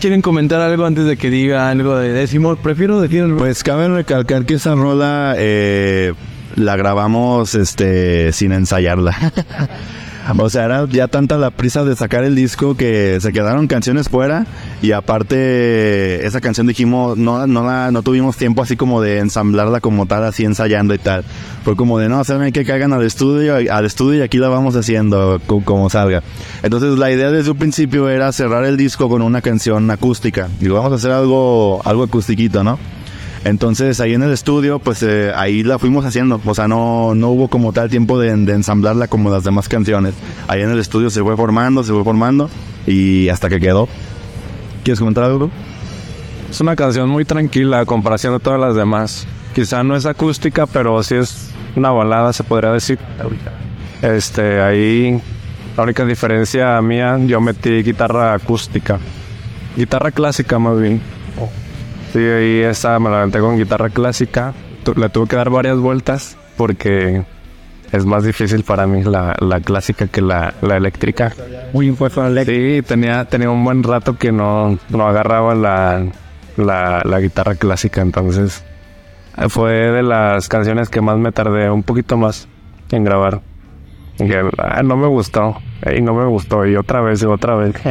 ¿Quieren 0.00 0.22
comentar 0.22 0.60
algo 0.60 0.86
antes 0.86 1.06
de 1.06 1.16
que 1.16 1.28
diga 1.28 1.68
algo 1.68 1.96
de 1.96 2.12
décimo? 2.12 2.54
Prefiero 2.54 3.00
decir 3.00 3.34
Pues 3.36 3.64
cabe 3.64 3.88
recalcar 3.88 4.46
que 4.46 4.54
esa 4.54 4.76
rola 4.76 5.34
eh, 5.36 6.14
la 6.54 6.76
grabamos 6.76 7.56
este 7.56 8.32
sin 8.32 8.52
ensayarla. 8.52 9.16
O 10.36 10.50
sea, 10.50 10.64
era 10.64 10.86
ya 10.88 11.08
tanta 11.08 11.38
la 11.38 11.50
prisa 11.50 11.84
de 11.84 11.96
sacar 11.96 12.24
el 12.24 12.34
disco 12.34 12.76
que 12.76 13.18
se 13.20 13.32
quedaron 13.32 13.66
canciones 13.66 14.08
fuera 14.08 14.46
y 14.82 14.92
aparte 14.92 16.26
esa 16.26 16.40
canción 16.40 16.66
dijimos, 16.66 17.16
no, 17.16 17.46
no, 17.46 17.64
la, 17.64 17.90
no 17.90 18.02
tuvimos 18.02 18.36
tiempo 18.36 18.62
así 18.62 18.76
como 18.76 19.00
de 19.00 19.18
ensamblarla 19.18 19.80
como 19.80 20.06
tal, 20.06 20.24
así 20.24 20.44
ensayando 20.44 20.94
y 20.94 20.98
tal. 20.98 21.24
Fue 21.64 21.76
como 21.76 21.98
de, 21.98 22.08
no, 22.08 22.22
saben 22.24 22.52
que 22.52 22.64
caigan 22.64 22.92
al 22.92 23.04
estudio, 23.04 23.56
al 23.56 23.84
estudio 23.86 24.20
y 24.20 24.22
aquí 24.22 24.38
la 24.38 24.48
vamos 24.48 24.76
haciendo 24.76 25.40
co- 25.46 25.62
como 25.64 25.88
salga. 25.90 26.22
Entonces 26.62 26.98
la 26.98 27.10
idea 27.10 27.30
desde 27.30 27.50
un 27.50 27.58
principio 27.58 28.08
era 28.08 28.30
cerrar 28.32 28.64
el 28.64 28.76
disco 28.76 29.08
con 29.08 29.22
una 29.22 29.40
canción 29.42 29.90
acústica. 29.90 30.48
Y 30.60 30.68
vamos 30.68 30.92
a 30.92 30.96
hacer 30.96 31.10
algo, 31.10 31.80
algo 31.84 32.02
acustiquito, 32.04 32.62
¿no? 32.64 32.78
Entonces 33.44 34.00
ahí 34.00 34.14
en 34.14 34.22
el 34.22 34.32
estudio, 34.32 34.78
pues 34.78 35.02
eh, 35.02 35.32
ahí 35.34 35.62
la 35.62 35.78
fuimos 35.78 36.04
haciendo. 36.04 36.40
O 36.44 36.54
sea, 36.54 36.68
no, 36.68 37.14
no 37.14 37.28
hubo 37.30 37.48
como 37.48 37.72
tal 37.72 37.88
tiempo 37.88 38.18
de, 38.18 38.34
de 38.34 38.52
ensamblarla 38.52 39.08
como 39.08 39.30
las 39.30 39.44
demás 39.44 39.68
canciones. 39.68 40.14
Ahí 40.48 40.62
en 40.62 40.70
el 40.70 40.78
estudio 40.78 41.10
se 41.10 41.22
fue 41.22 41.36
formando, 41.36 41.82
se 41.84 41.92
fue 41.92 42.04
formando 42.04 42.50
y 42.86 43.28
hasta 43.28 43.48
que 43.48 43.60
quedó. 43.60 43.88
¿Quieres 44.82 44.98
comentar 44.98 45.24
algo? 45.24 45.50
Es 46.50 46.60
una 46.60 46.76
canción 46.76 47.08
muy 47.08 47.24
tranquila 47.24 47.80
a 47.80 47.84
comparación 47.84 48.32
de 48.32 48.40
todas 48.40 48.58
las 48.60 48.74
demás. 48.74 49.26
Quizá 49.54 49.82
no 49.84 49.96
es 49.96 50.06
acústica, 50.06 50.66
pero 50.66 51.02
sí 51.02 51.16
es 51.16 51.50
una 51.76 51.90
balada, 51.90 52.32
se 52.32 52.44
podría 52.44 52.72
decir. 52.72 52.98
Este, 54.02 54.60
ahí 54.60 55.20
la 55.76 55.84
única 55.84 56.04
diferencia 56.04 56.80
mía, 56.80 57.18
yo 57.26 57.40
metí 57.40 57.82
guitarra 57.82 58.34
acústica. 58.34 58.98
Guitarra 59.76 60.10
clásica 60.10 60.58
más 60.58 60.80
bien. 60.80 61.00
Sí, 62.12 62.18
ahí 62.18 62.60
esa 62.60 62.98
me 62.98 63.10
la 63.10 63.18
aventé 63.18 63.38
con 63.40 63.56
guitarra 63.56 63.90
clásica. 63.90 64.54
Le 64.96 65.08
tuve 65.10 65.28
que 65.28 65.36
dar 65.36 65.50
varias 65.50 65.76
vueltas 65.78 66.38
porque 66.56 67.22
es 67.92 68.04
más 68.04 68.24
difícil 68.24 68.64
para 68.64 68.86
mí 68.86 69.02
la, 69.04 69.34
la 69.40 69.60
clásica 69.60 70.06
que 70.06 70.20
la, 70.20 70.54
la 70.62 70.76
eléctrica. 70.76 71.32
Muy 71.72 71.88
impuesto 71.88 72.22
a 72.22 72.30
la 72.30 72.44
Sí, 72.44 72.82
tenía, 72.86 73.24
tenía 73.26 73.50
un 73.50 73.64
buen 73.64 73.82
rato 73.82 74.16
que 74.16 74.32
no, 74.32 74.78
no 74.88 75.06
agarraba 75.06 75.54
la, 75.54 76.06
la, 76.56 77.02
la 77.04 77.20
guitarra 77.20 77.54
clásica, 77.54 78.00
entonces 78.00 78.64
eh, 79.36 79.48
fue 79.48 79.72
de 79.72 80.02
las 80.02 80.48
canciones 80.48 80.88
que 80.88 81.00
más 81.00 81.18
me 81.18 81.32
tardé 81.32 81.70
un 81.70 81.82
poquito 81.82 82.16
más 82.16 82.48
en 82.90 83.04
grabar. 83.04 83.40
Y 84.18 84.32
ah, 84.58 84.82
no 84.82 84.96
me 84.96 85.06
gustó, 85.06 85.56
y 85.94 86.00
no 86.00 86.12
me 86.12 86.24
gustó, 86.24 86.66
y 86.66 86.76
otra 86.76 87.00
vez, 87.00 87.22
y 87.22 87.26
otra 87.26 87.54
vez. 87.54 87.74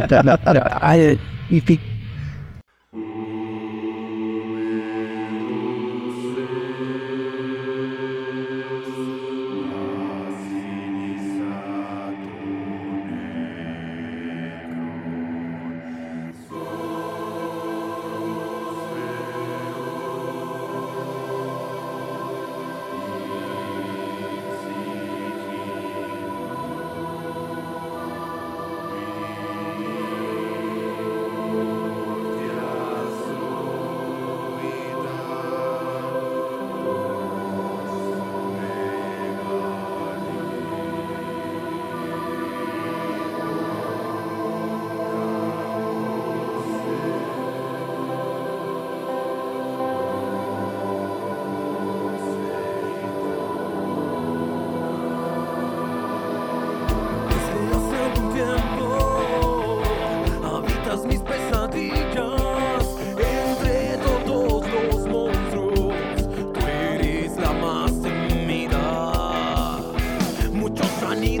need 71.20 71.40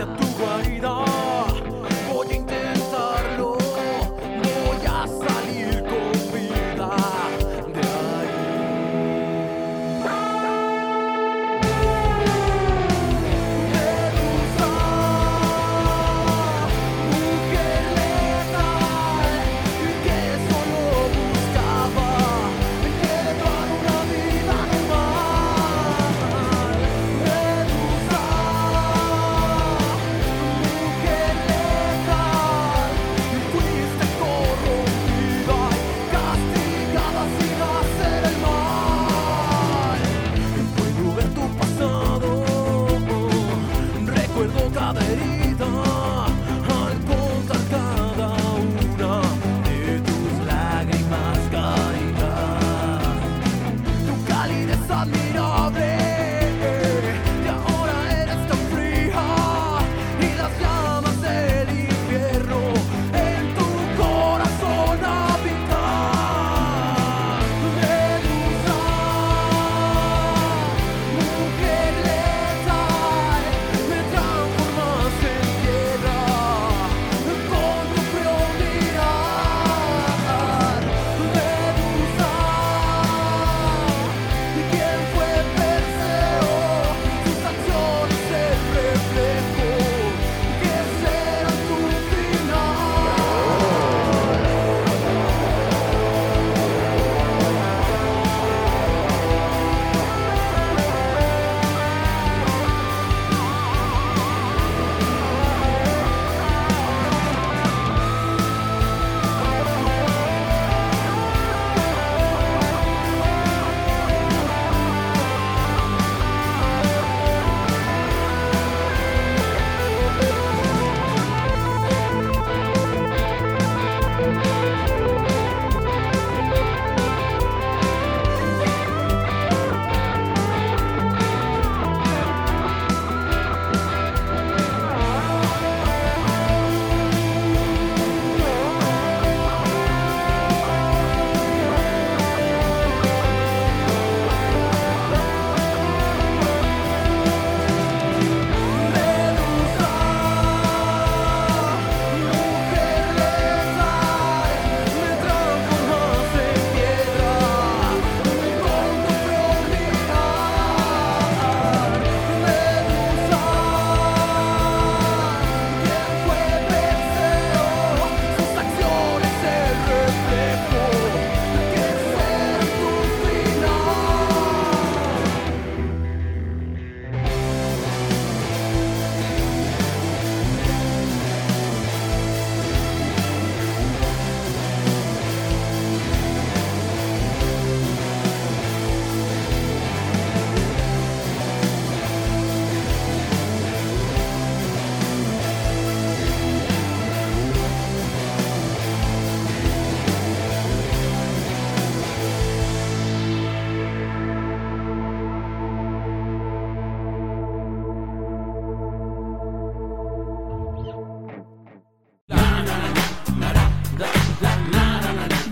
up, 0.00 0.27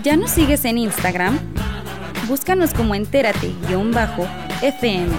¿Ya 0.07 0.15
nos 0.15 0.31
sigues 0.31 0.63
en 0.63 0.77
Instagram? 0.77 1.37
Búscanos 2.29 2.73
como 2.73 2.95
entérate-fm. 2.95 5.09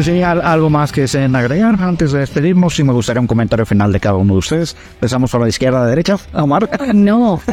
Sí, 0.00 0.22
al- 0.22 0.42
algo 0.42 0.70
más 0.70 0.92
que 0.92 1.00
deseen 1.02 1.34
agregar 1.34 1.80
antes 1.82 2.12
de 2.12 2.20
despedirnos. 2.20 2.74
Si 2.76 2.84
me 2.84 2.92
gustaría 2.92 3.20
un 3.20 3.26
comentario 3.26 3.66
final 3.66 3.92
de 3.92 3.98
cada 4.00 4.14
uno 4.16 4.34
de 4.34 4.38
ustedes. 4.38 4.76
Empezamos 4.94 5.30
por 5.30 5.40
la 5.40 5.48
izquierda 5.48 5.78
a 5.78 5.82
la 5.82 5.86
derecha. 5.88 6.16
Omar. 6.34 6.68
No. 6.94 7.40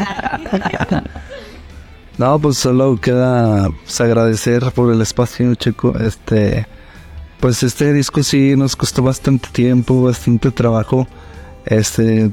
No, 2.18 2.40
pues 2.40 2.58
solo 2.58 2.96
queda 3.00 3.70
pues, 3.84 4.00
agradecer 4.00 4.72
por 4.74 4.94
el 4.94 5.02
espacio, 5.02 5.54
chico. 5.56 5.98
Este, 6.00 6.66
pues 7.42 7.62
este 7.64 7.92
disco 7.92 8.24
sí 8.24 8.56
nos 8.56 8.76
costó 8.78 9.04
bastante 9.04 9.50
tiempo, 9.52 10.02
bastante 10.04 10.50
trabajo. 10.52 11.08
Este, 11.66 12.32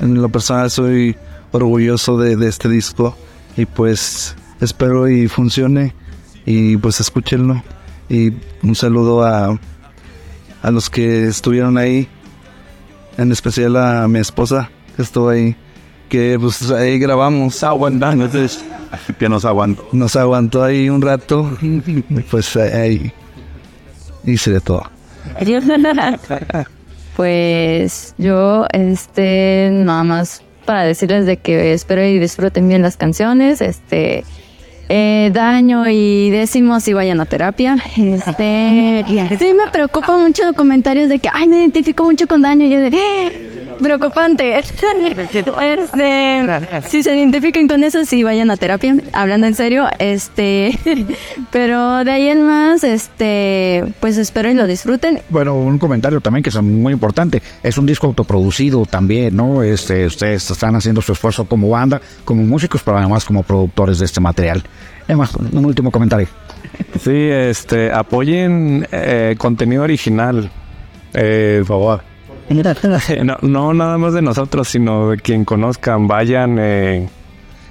en 0.00 0.14
lo 0.22 0.28
personal 0.28 0.70
soy 0.72 1.14
orgulloso 1.52 2.18
de, 2.18 2.34
de 2.36 2.48
este 2.48 2.68
disco 2.68 3.16
y 3.56 3.64
pues 3.66 4.34
espero 4.60 5.08
y 5.08 5.28
funcione 5.28 5.94
y 6.44 6.76
pues 6.76 6.98
escúchenlo. 6.98 7.62
Y 8.08 8.32
un 8.62 8.74
saludo 8.74 9.24
a, 9.24 9.58
a 10.62 10.70
los 10.70 10.88
que 10.90 11.26
estuvieron 11.26 11.76
ahí, 11.78 12.08
en 13.18 13.32
especial 13.32 13.76
a 13.76 14.06
mi 14.08 14.18
esposa 14.20 14.70
que 14.94 15.02
estuvo 15.02 15.28
ahí, 15.28 15.56
que 16.08 16.38
pues 16.40 16.70
ahí 16.70 16.98
grabamos. 16.98 17.62
Aguantando, 17.62 18.26
entonces 18.26 18.64
Que 19.18 19.28
nos 19.28 19.44
aguantó. 19.44 19.86
nos 19.92 20.14
aguantó 20.16 20.62
ahí 20.62 20.88
un 20.88 21.02
rato 21.02 21.56
y 21.60 21.80
pues 22.30 22.56
ahí 22.56 23.12
hice 24.24 24.52
de 24.52 24.60
todo. 24.60 24.84
Pues 27.16 28.14
yo, 28.18 28.66
este, 28.72 29.70
nada 29.72 30.04
más 30.04 30.42
para 30.66 30.82
decirles 30.82 31.24
de 31.24 31.38
que 31.38 31.72
espero 31.72 32.04
y 32.04 32.18
disfruten 32.18 32.68
bien 32.68 32.82
las 32.82 32.98
canciones, 32.98 33.62
este, 33.62 34.24
eh, 34.88 35.30
daño 35.32 35.88
y 35.88 36.30
décimo 36.30 36.80
si 36.80 36.92
vayan 36.92 37.20
a 37.20 37.26
terapia, 37.26 37.76
este, 37.96 39.04
sí 39.38 39.52
me 39.54 39.70
preocupa 39.72 40.16
mucho 40.16 40.44
los 40.44 40.54
comentarios 40.54 41.08
de 41.08 41.18
que, 41.18 41.28
ay, 41.32 41.48
me 41.48 41.58
identifico 41.58 42.04
mucho 42.04 42.26
con 42.26 42.42
daño, 42.42 42.66
y 42.66 42.70
yo 42.70 42.78
de, 42.80 42.88
"Eh, 42.88 43.52
preocupante, 43.80 44.58
este, 44.58 44.86
si 46.88 47.02
se 47.02 47.16
identifican 47.16 47.68
con 47.68 47.84
eso, 47.84 48.04
sí 48.04 48.22
vayan 48.22 48.50
a 48.50 48.56
terapia, 48.56 48.96
hablando 49.12 49.46
en 49.46 49.54
serio, 49.54 49.86
este, 49.98 50.78
pero 51.50 52.04
de 52.04 52.10
ahí 52.10 52.28
en 52.28 52.42
más, 52.42 52.84
este, 52.84 53.84
pues 54.00 54.16
espero 54.16 54.50
y 54.50 54.54
lo 54.54 54.66
disfruten. 54.66 55.20
Bueno, 55.28 55.54
un 55.56 55.78
comentario 55.78 56.20
también 56.20 56.42
que 56.42 56.50
es 56.50 56.60
muy 56.62 56.92
importante. 56.92 57.42
Es 57.62 57.76
un 57.78 57.86
disco 57.86 58.06
autoproducido 58.06 58.86
también, 58.86 59.36
¿no? 59.36 59.62
Este, 59.62 60.06
ustedes 60.06 60.50
están 60.50 60.74
haciendo 60.76 61.02
su 61.02 61.12
esfuerzo 61.12 61.44
como 61.46 61.68
banda, 61.68 62.00
como 62.24 62.42
músicos, 62.44 62.82
pero 62.84 62.98
además 62.98 63.24
como 63.24 63.42
productores 63.42 63.98
de 63.98 64.04
este 64.06 64.20
material. 64.20 64.62
Además, 65.06 65.34
un 65.36 65.64
último 65.64 65.90
comentario. 65.90 66.26
Sí, 67.00 67.12
este, 67.14 67.92
apoyen 67.92 68.86
eh, 68.92 69.34
contenido 69.38 69.82
original. 69.84 70.50
Eh, 71.14 71.58
por 71.60 71.66
favor. 71.68 72.02
No, 73.24 73.36
no 73.42 73.74
nada 73.74 73.98
más 73.98 74.12
de 74.14 74.22
nosotros, 74.22 74.68
sino 74.68 75.10
de 75.10 75.16
quien 75.18 75.44
conozcan. 75.44 76.06
Vayan, 76.08 76.56
eh, 76.58 77.08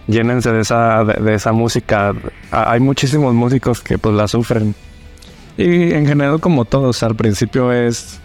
llénense 0.07 0.51
de 0.51 0.61
esa, 0.61 1.03
de, 1.03 1.21
de 1.23 1.33
esa 1.35 1.51
música. 1.51 2.13
Ha- 2.51 2.71
Hay 2.71 2.79
muchísimos 2.79 3.33
músicos 3.33 3.81
que 3.81 3.97
pues 3.97 4.15
la 4.15 4.27
sufren. 4.27 4.73
Y 5.57 5.93
en 5.93 6.05
general 6.05 6.39
como 6.39 6.65
todos, 6.65 7.01
al 7.03 7.15
principio 7.15 7.71
es 7.71 8.19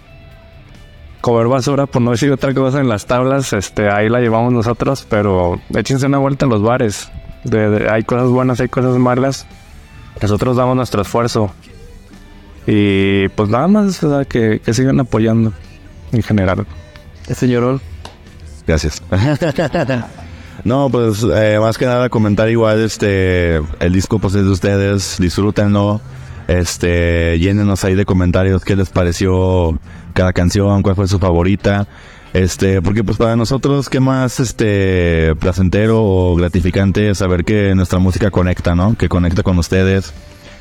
comer 1.21 1.47
basura, 1.49 1.87
por 1.87 2.01
no 2.03 2.13
decir 2.13 2.33
otra 2.33 2.53
cosa 2.55 2.81
en 2.81 2.89
las 2.89 3.07
tablas. 3.07 3.53
Este, 3.53 3.89
ahí 3.91 4.09
la 4.09 4.21
llevamos 4.21 4.53
nosotros, 4.53 5.07
pero 5.09 5.61
échense 5.77 6.07
una 6.07 6.19
vuelta 6.19 6.47
a 6.47 6.49
los 6.49 6.63
bares. 6.63 7.11
De- 7.45 7.71
de- 7.71 7.91
hay 7.91 8.03
cosas 8.05 8.29
buenas, 8.29 8.61
hay 8.61 8.69
cosas 8.69 8.97
malas. 8.99 9.47
Nosotros 10.21 10.57
damos 10.57 10.77
nuestro 10.77 11.03
esfuerzo. 11.03 11.53
Y 12.67 13.29
pues 13.31 13.49
nada 13.49 13.67
más, 13.69 14.03
o 14.05 14.17
sea, 14.17 14.25
que, 14.25 14.61
que 14.61 14.75
sigan 14.75 15.01
apoyando 15.01 15.53
en 16.13 16.23
general. 16.23 16.67
Señor 17.35 17.65
Ol. 17.65 17.81
Gracias. 18.67 19.03
No, 20.63 20.91
pues 20.91 21.25
eh, 21.35 21.57
más 21.59 21.79
que 21.79 21.87
nada 21.87 22.11
comentar 22.11 22.51
igual, 22.51 22.81
este, 22.81 23.57
el 23.57 23.93
disco 23.95 24.19
pues 24.19 24.35
es 24.35 24.45
de 24.45 24.51
ustedes, 24.51 25.17
disfrútenlo, 25.19 26.03
este, 26.49 27.39
llénenos 27.39 27.83
ahí 27.85 27.95
de 27.95 28.05
comentarios 28.05 28.63
qué 28.63 28.77
les 28.77 28.91
pareció 28.91 29.79
cada 30.13 30.35
canción, 30.35 30.83
cuál 30.83 30.97
fue 30.97 31.09
su 31.09 31.19
favorita, 31.19 31.87
este, 32.33 32.81
porque 32.83 33.03
pues 33.03 33.17
para 33.19 33.37
nosotros 33.37 33.89
qué 33.89 34.01
más, 34.01 34.41
este, 34.41 35.35
placentero 35.37 36.03
o 36.03 36.37
gratificante 36.37 37.15
saber 37.15 37.45
que 37.45 37.75
nuestra 37.75 37.99
música 37.99 38.31
conecta, 38.31 38.75
¿no? 38.75 38.97
Que 38.97 39.09
conecta 39.09 39.43
con 39.43 39.59
ustedes, 39.59 40.13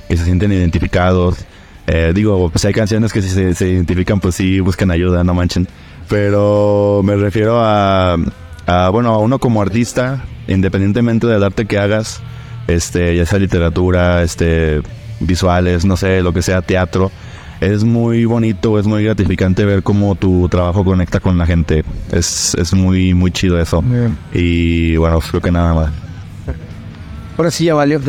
que 0.07 0.17
se 0.17 0.25
sienten 0.25 0.51
identificados. 0.51 1.45
Eh, 1.87 2.11
digo, 2.13 2.49
pues 2.49 2.65
hay 2.65 2.73
canciones 2.73 3.13
que 3.13 3.21
si 3.21 3.29
se, 3.29 3.53
se 3.55 3.69
identifican, 3.69 4.19
pues 4.19 4.35
sí 4.35 4.59
buscan 4.59 4.91
ayuda, 4.91 5.23
no 5.23 5.33
manchen. 5.33 5.67
Pero 6.07 7.01
me 7.03 7.15
refiero 7.15 7.59
a, 7.61 8.17
a, 8.65 8.89
bueno, 8.89 9.09
a 9.09 9.19
uno 9.19 9.39
como 9.39 9.61
artista, 9.61 10.25
independientemente 10.47 11.27
del 11.27 11.43
arte 11.43 11.65
que 11.65 11.77
hagas, 11.77 12.21
este, 12.67 13.15
ya 13.15 13.25
sea 13.25 13.39
literatura, 13.39 14.23
este, 14.23 14.81
visuales, 15.19 15.85
no 15.85 15.97
sé, 15.97 16.21
lo 16.21 16.33
que 16.33 16.41
sea, 16.41 16.61
teatro, 16.61 17.11
es 17.61 17.83
muy 17.83 18.25
bonito, 18.25 18.79
es 18.79 18.87
muy 18.87 19.03
gratificante 19.03 19.65
ver 19.65 19.83
cómo 19.83 20.15
tu 20.15 20.47
trabajo 20.49 20.85
conecta 20.85 21.19
con 21.19 21.37
la 21.37 21.45
gente. 21.45 21.83
Es, 22.11 22.55
es 22.55 22.73
muy, 22.73 23.13
muy 23.13 23.31
chido 23.31 23.59
eso. 23.59 23.83
Y 24.33 24.95
bueno, 24.97 25.19
creo 25.19 25.41
que 25.41 25.51
nada 25.51 25.73
más. 25.73 25.91
Ahora 27.37 27.51
sí 27.51 27.65
ya 27.65 27.73
valió. 27.73 28.01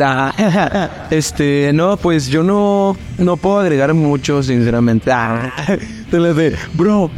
Este, 1.09 1.71
no, 1.73 1.97
pues 1.97 2.27
yo 2.27 2.43
no, 2.43 2.97
no 3.17 3.37
puedo 3.37 3.59
agregar 3.59 3.93
mucho, 3.93 4.43
sinceramente. 4.43 5.11
Te 6.11 6.17
lo 6.17 6.33
de, 6.33 6.55
bro. 6.73 7.09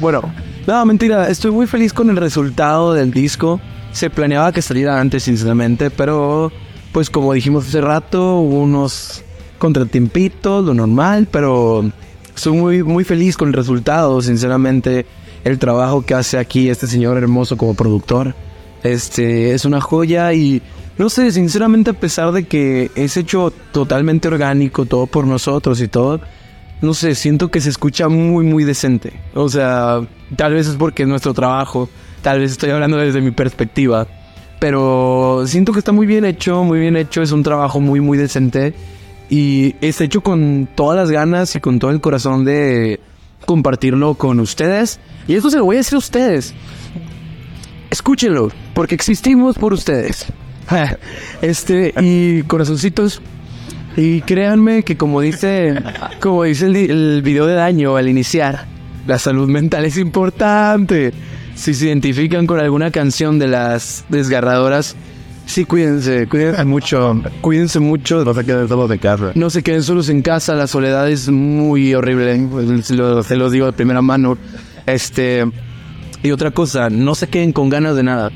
Bueno, 0.00 0.22
no, 0.66 0.84
mentira. 0.86 1.28
Estoy 1.28 1.50
muy 1.50 1.66
feliz 1.66 1.92
con 1.92 2.10
el 2.10 2.16
resultado 2.16 2.94
del 2.94 3.10
disco. 3.10 3.60
Se 3.92 4.10
planeaba 4.10 4.52
que 4.52 4.62
saliera 4.62 5.00
antes, 5.00 5.22
sinceramente, 5.22 5.90
pero 5.90 6.52
pues 6.92 7.10
como 7.10 7.32
dijimos 7.32 7.68
hace 7.68 7.80
rato, 7.80 8.36
hubo 8.36 8.62
unos 8.62 9.24
contratiempitos, 9.58 10.64
lo 10.64 10.74
normal, 10.74 11.28
pero 11.30 11.90
estoy 12.34 12.56
muy, 12.56 12.82
muy 12.82 13.04
feliz 13.04 13.36
con 13.36 13.48
el 13.48 13.54
resultado, 13.54 14.22
sinceramente. 14.22 15.06
El 15.44 15.58
trabajo 15.58 16.04
que 16.04 16.14
hace 16.14 16.38
aquí 16.38 16.68
este 16.68 16.86
señor 16.86 17.16
hermoso 17.16 17.56
como 17.56 17.74
productor. 17.74 18.34
Este 18.82 19.54
es 19.54 19.64
una 19.64 19.80
joya 19.80 20.32
y 20.32 20.62
no 20.98 21.08
sé, 21.08 21.30
sinceramente 21.30 21.90
a 21.90 21.94
pesar 21.94 22.32
de 22.32 22.44
que 22.44 22.90
es 22.96 23.16
hecho 23.16 23.52
totalmente 23.72 24.28
orgánico, 24.28 24.84
todo 24.84 25.06
por 25.06 25.26
nosotros 25.26 25.80
y 25.80 25.88
todo, 25.88 26.20
no 26.80 26.94
sé, 26.94 27.14
siento 27.14 27.50
que 27.50 27.60
se 27.60 27.70
escucha 27.70 28.08
muy 28.08 28.44
muy 28.44 28.64
decente. 28.64 29.12
O 29.34 29.48
sea, 29.48 30.00
tal 30.36 30.54
vez 30.54 30.68
es 30.68 30.76
porque 30.76 31.04
es 31.04 31.08
nuestro 31.08 31.34
trabajo, 31.34 31.88
tal 32.22 32.40
vez 32.40 32.52
estoy 32.52 32.70
hablando 32.70 32.96
desde 32.96 33.20
mi 33.20 33.30
perspectiva, 33.30 34.06
pero 34.58 35.44
siento 35.46 35.72
que 35.72 35.78
está 35.78 35.92
muy 35.92 36.06
bien 36.06 36.24
hecho, 36.24 36.64
muy 36.64 36.80
bien 36.80 36.96
hecho, 36.96 37.22
es 37.22 37.32
un 37.32 37.42
trabajo 37.42 37.80
muy 37.80 38.00
muy 38.00 38.18
decente 38.18 38.74
y 39.30 39.74
es 39.80 40.00
hecho 40.00 40.22
con 40.22 40.68
todas 40.74 40.96
las 40.96 41.10
ganas 41.10 41.54
y 41.54 41.60
con 41.60 41.78
todo 41.78 41.90
el 41.90 42.00
corazón 42.00 42.44
de 42.44 43.00
compartirlo 43.44 44.14
con 44.14 44.40
ustedes. 44.40 45.00
Y 45.26 45.34
esto 45.34 45.50
se 45.50 45.58
lo 45.58 45.64
voy 45.64 45.76
a 45.76 45.78
decir 45.78 45.96
a 45.96 45.98
ustedes. 45.98 46.54
Escúchenlo, 47.90 48.50
porque 48.74 48.94
existimos 48.94 49.58
por 49.58 49.72
ustedes. 49.72 50.26
Este, 51.40 51.94
y 52.00 52.42
corazoncitos. 52.42 53.22
Y 53.96 54.20
créanme 54.20 54.82
que 54.82 54.96
como 54.96 55.20
dice, 55.20 55.74
como 56.20 56.44
dice 56.44 56.66
el, 56.66 56.76
el 56.76 57.22
video 57.22 57.46
de 57.46 57.54
daño 57.54 57.96
al 57.96 58.08
iniciar, 58.08 58.66
la 59.06 59.18
salud 59.18 59.48
mental 59.48 59.86
es 59.86 59.96
importante. 59.96 61.12
Si 61.54 61.74
se 61.74 61.86
identifican 61.86 62.46
con 62.46 62.60
alguna 62.60 62.90
canción 62.90 63.38
de 63.38 63.48
las 63.48 64.04
desgarradoras, 64.10 64.94
sí 65.48 65.64
cuídense, 65.64 66.28
cuídense 66.28 66.64
mucho, 66.64 67.20
cuídense 67.40 67.80
mucho. 67.80 68.24
No 68.24 68.32
se 68.34 68.44
queden 68.44 68.68
solos 68.68 68.88
de 68.88 68.98
casa. 68.98 69.32
No 69.34 69.50
se 69.50 69.62
queden 69.62 69.82
solos 69.82 70.08
en 70.08 70.22
casa, 70.22 70.54
la 70.54 70.66
soledad 70.68 71.10
es 71.10 71.28
muy 71.28 71.94
horrible, 71.94 72.46
pues, 72.50 72.86
se 72.86 72.94
lo, 72.94 73.22
se 73.22 73.34
los 73.36 73.50
digo 73.50 73.66
de 73.66 73.72
primera 73.72 74.00
mano. 74.02 74.38
Este, 74.86 75.44
y 76.22 76.30
otra 76.30 76.50
cosa, 76.52 76.88
no 76.90 77.14
se 77.14 77.26
queden 77.28 77.52
con 77.52 77.68
ganas 77.68 77.96
de 77.96 78.02
nada. 78.04 78.30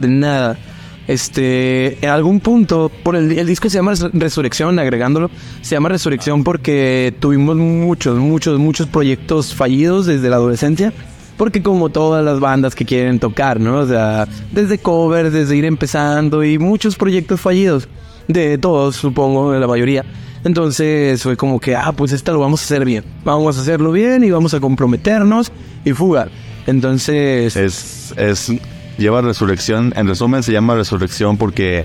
De 0.00 0.08
nada. 0.08 0.58
Este, 1.06 1.98
en 2.02 2.08
algún 2.10 2.40
punto, 2.40 2.90
por 3.02 3.14
el, 3.14 3.30
el 3.38 3.46
disco 3.46 3.68
se 3.68 3.76
llama 3.76 3.90
Res- 3.92 4.10
Resurrección, 4.14 4.78
agregándolo, 4.78 5.30
se 5.60 5.76
llama 5.76 5.90
Resurrección 5.90 6.44
porque 6.44 7.14
tuvimos 7.20 7.56
muchos, 7.56 8.18
muchos, 8.18 8.58
muchos 8.58 8.86
proyectos 8.86 9.54
fallidos 9.54 10.06
desde 10.06 10.30
la 10.30 10.36
adolescencia. 10.36 10.92
Porque 11.36 11.62
como 11.62 11.88
todas 11.88 12.24
las 12.24 12.40
bandas 12.40 12.74
que 12.74 12.84
quieren 12.84 13.18
tocar, 13.18 13.58
¿no? 13.60 13.78
O 13.78 13.86
sea, 13.86 14.28
desde 14.52 14.78
covers, 14.78 15.32
desde 15.32 15.56
ir 15.56 15.64
empezando 15.64 16.44
y 16.44 16.58
muchos 16.58 16.96
proyectos 16.96 17.40
fallidos. 17.40 17.88
De 18.28 18.56
todos, 18.56 18.96
supongo, 18.96 19.52
de 19.52 19.60
la 19.60 19.66
mayoría. 19.66 20.04
Entonces 20.44 21.22
fue 21.22 21.36
como 21.36 21.58
que, 21.58 21.74
ah, 21.74 21.92
pues 21.92 22.12
esta 22.12 22.32
lo 22.32 22.38
vamos 22.38 22.60
a 22.62 22.64
hacer 22.64 22.84
bien. 22.84 23.04
Vamos 23.24 23.58
a 23.58 23.62
hacerlo 23.62 23.92
bien 23.92 24.24
y 24.24 24.30
vamos 24.30 24.54
a 24.54 24.60
comprometernos 24.60 25.50
y 25.84 25.92
fugar. 25.92 26.30
Entonces... 26.66 27.56
Es, 27.56 28.14
es, 28.16 28.52
lleva 28.98 29.20
resurrección, 29.22 29.92
en 29.96 30.06
resumen 30.06 30.42
se 30.42 30.52
llama 30.52 30.74
resurrección 30.74 31.36
porque 31.36 31.84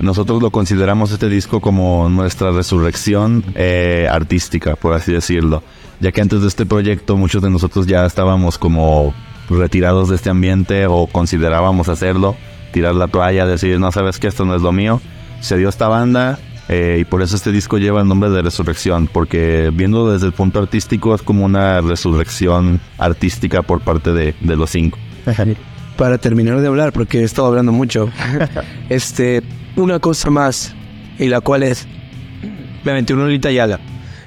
nosotros 0.00 0.42
lo 0.42 0.50
consideramos 0.50 1.12
este 1.12 1.28
disco 1.28 1.60
como 1.60 2.08
nuestra 2.08 2.50
resurrección 2.50 3.44
eh, 3.54 4.08
artística, 4.10 4.76
por 4.76 4.92
así 4.92 5.12
decirlo. 5.12 5.62
Ya 6.00 6.12
que 6.12 6.20
antes 6.20 6.42
de 6.42 6.48
este 6.48 6.66
proyecto 6.66 7.16
muchos 7.16 7.42
de 7.42 7.50
nosotros 7.50 7.86
ya 7.86 8.04
estábamos 8.04 8.58
como 8.58 9.14
retirados 9.48 10.08
de 10.08 10.16
este 10.16 10.30
ambiente 10.30 10.86
o 10.86 11.06
considerábamos 11.06 11.88
hacerlo, 11.88 12.36
tirar 12.72 12.94
la 12.94 13.08
toalla, 13.08 13.46
decir, 13.46 13.78
no 13.78 13.92
sabes 13.92 14.18
que 14.18 14.26
esto 14.26 14.44
no 14.44 14.54
es 14.54 14.62
lo 14.62 14.72
mío. 14.72 15.00
Se 15.40 15.56
dio 15.56 15.68
esta 15.68 15.88
banda, 15.88 16.38
eh, 16.68 16.98
y 17.00 17.04
por 17.04 17.22
eso 17.22 17.36
este 17.36 17.52
disco 17.52 17.78
lleva 17.78 18.00
el 18.00 18.08
nombre 18.08 18.30
de 18.30 18.42
Resurrección, 18.42 19.08
porque 19.12 19.70
viendo 19.72 20.10
desde 20.10 20.26
el 20.26 20.32
punto 20.32 20.58
artístico 20.60 21.14
es 21.14 21.22
como 21.22 21.44
una 21.44 21.80
resurrección 21.80 22.80
artística 22.98 23.62
por 23.62 23.80
parte 23.80 24.12
de, 24.12 24.34
de 24.40 24.56
los 24.56 24.70
cinco. 24.70 24.98
Para 25.96 26.18
terminar 26.18 26.60
de 26.60 26.66
hablar, 26.66 26.92
porque 26.92 27.20
he 27.20 27.24
estado 27.24 27.48
hablando 27.48 27.70
mucho, 27.70 28.10
este, 28.88 29.42
una 29.76 30.00
cosa 30.00 30.28
más, 30.30 30.74
y 31.18 31.28
la 31.28 31.40
cual 31.40 31.62
es, 31.62 31.86
me 32.82 32.90
aventé 32.90 33.14
una 33.14 33.24
ahorita 33.24 33.52
y 33.52 33.58
ala. 33.58 33.78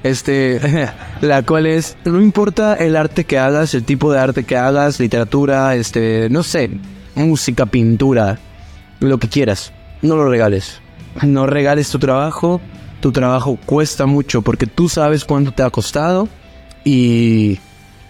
Este, 0.07 0.59
la 1.21 1.43
cual 1.43 1.65
es, 1.65 1.97
no 2.05 2.21
importa 2.21 2.75
el 2.75 2.95
arte 2.95 3.25
que 3.25 3.37
hagas, 3.37 3.73
el 3.73 3.83
tipo 3.83 4.11
de 4.11 4.19
arte 4.19 4.43
que 4.43 4.57
hagas, 4.57 4.99
literatura, 4.99 5.75
este, 5.75 6.29
no 6.29 6.43
sé, 6.43 6.69
música, 7.15 7.65
pintura, 7.65 8.39
lo 8.99 9.17
que 9.17 9.27
quieras, 9.27 9.73
no 10.01 10.15
lo 10.15 10.29
regales 10.29 10.81
no 11.25 11.47
regales 11.47 11.89
tu 11.89 11.99
trabajo. 11.99 12.61
Tu 12.99 13.11
trabajo 13.11 13.57
cuesta 13.65 14.05
mucho 14.05 14.41
porque 14.41 14.65
tú 14.65 14.89
sabes 14.89 15.23
cuánto 15.23 15.51
te 15.51 15.63
ha 15.63 15.69
costado 15.69 16.27
y 16.83 17.59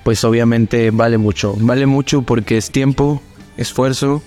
pues 0.04 0.24
obviamente 0.24 0.92
vale 0.92 1.18
mucho. 1.18 1.56
Vale 1.60 1.86
mucho 1.86 2.22
porque 2.22 2.58
es 2.58 2.72
tiempo, 2.72 3.22
esfuerzo 3.58 4.22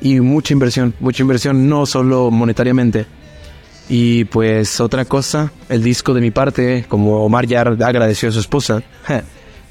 y 0.00 0.20
mucha 0.20 0.54
inversión. 0.54 0.94
Mucha 1.00 1.22
inversión 1.22 1.68
no 1.68 1.84
solo 1.86 2.30
monetariamente. 2.30 3.06
Y 3.88 4.24
pues 4.26 4.80
otra 4.80 5.06
cosa, 5.06 5.50
el 5.68 5.82
disco 5.82 6.12
de 6.12 6.20
mi 6.20 6.30
parte, 6.30 6.84
como 6.88 7.24
Omar 7.24 7.46
ya 7.46 7.62
agradeció 7.62 8.28
a 8.28 8.32
su 8.32 8.40
esposa, 8.40 8.82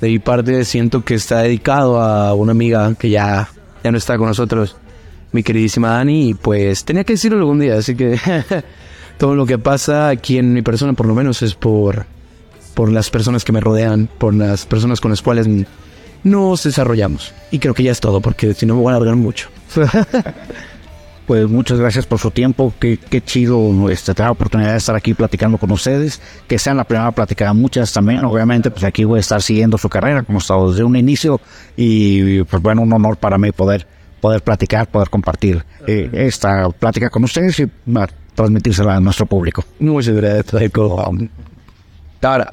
de 0.02 0.08
mi 0.08 0.20
parte 0.20 0.66
siento 0.66 1.06
que 1.06 1.14
está 1.16 1.42
dedicado 1.42 2.02
a 2.02 2.34
una 2.34 2.52
amiga 2.52 2.94
que 2.96 3.10
ya, 3.10 3.50
ya 3.84 3.92
no 3.92 3.98
está 3.98 4.18
con 4.18 4.28
nosotros 4.28 4.76
mi 5.32 5.44
queridísima 5.44 5.90
Dani, 5.90 6.30
y 6.30 6.34
pues 6.34 6.84
tenía 6.84 7.04
que 7.04 7.14
decirlo 7.14 7.38
algún 7.38 7.60
día, 7.60 7.76
así 7.76 7.96
que 7.96 8.20
todo 9.18 9.36
lo 9.36 9.46
que 9.46 9.60
pasa 9.60 10.10
aquí 10.10 10.38
en 10.38 10.54
mi 10.54 10.62
persona 10.64 10.94
por 10.94 11.06
lo 11.06 11.14
menos 11.14 11.42
es 11.44 11.54
por, 11.54 12.06
por 12.74 12.92
las 12.92 13.10
personas 13.12 13.44
que 13.44 13.52
me 13.52 13.60
rodean, 13.60 14.10
por 14.18 14.34
las 14.34 14.66
personas 14.66 15.00
con 15.00 15.12
las 15.12 15.22
cuales 15.22 15.48
nos 16.24 16.64
desarrollamos. 16.64 17.34
Y 17.52 17.60
creo 17.60 17.74
que 17.74 17.84
ya 17.84 17.92
es 17.92 18.00
todo, 18.00 18.22
porque 18.22 18.54
si 18.54 18.66
no 18.66 18.76
me 18.76 18.82
voy 18.82 18.94
a 18.94 18.96
alargar 18.96 19.16
mucho. 19.16 19.50
Pues 21.28 21.48
muchas 21.50 21.78
gracias 21.78 22.06
por 22.06 22.20
su 22.20 22.32
tiempo. 22.32 22.74
Qué, 22.80 22.98
qué 22.98 23.22
chido 23.22 23.90
este, 23.90 24.14
tener 24.14 24.30
la 24.30 24.32
oportunidad 24.32 24.72
de 24.72 24.78
estar 24.78 24.96
aquí 24.96 25.14
platicando 25.14 25.58
con 25.58 25.70
ustedes. 25.72 26.22
Que 26.48 26.58
sean 26.58 26.78
la 26.78 26.86
primera 26.86 27.12
plática 27.12 27.54
muchas 27.54 27.92
también. 27.92 28.24
Obviamente, 28.24 28.72
pues 28.72 28.86
aquí 28.86 29.04
voy 29.04 29.18
a 29.18 29.20
estar 29.20 29.42
siguiendo 29.42 29.78
su 29.78 29.90
carrera, 29.90 30.24
como 30.24 30.40
he 30.40 30.42
estado 30.42 30.72
desde 30.72 30.86
un 30.86 30.96
inicio. 30.96 31.42
Y 31.76 32.44
pues 32.44 32.64
bueno, 32.64 32.82
un 32.82 32.94
honor 32.94 33.18
para 33.18 33.38
mí 33.38 33.52
poder 33.52 33.86
poder 34.22 34.42
platicar, 34.42 34.88
poder 34.88 35.10
compartir 35.10 35.64
eh, 35.86 36.10
esta 36.14 36.70
plática 36.70 37.10
con 37.10 37.24
ustedes 37.24 37.60
y 37.60 37.70
transmitírsela 38.36 38.96
a 38.96 39.00
nuestro 39.00 39.26
público. 39.26 39.64
Muchas 39.80 40.16
gracias, 40.16 40.72
Ahora. 42.22 42.52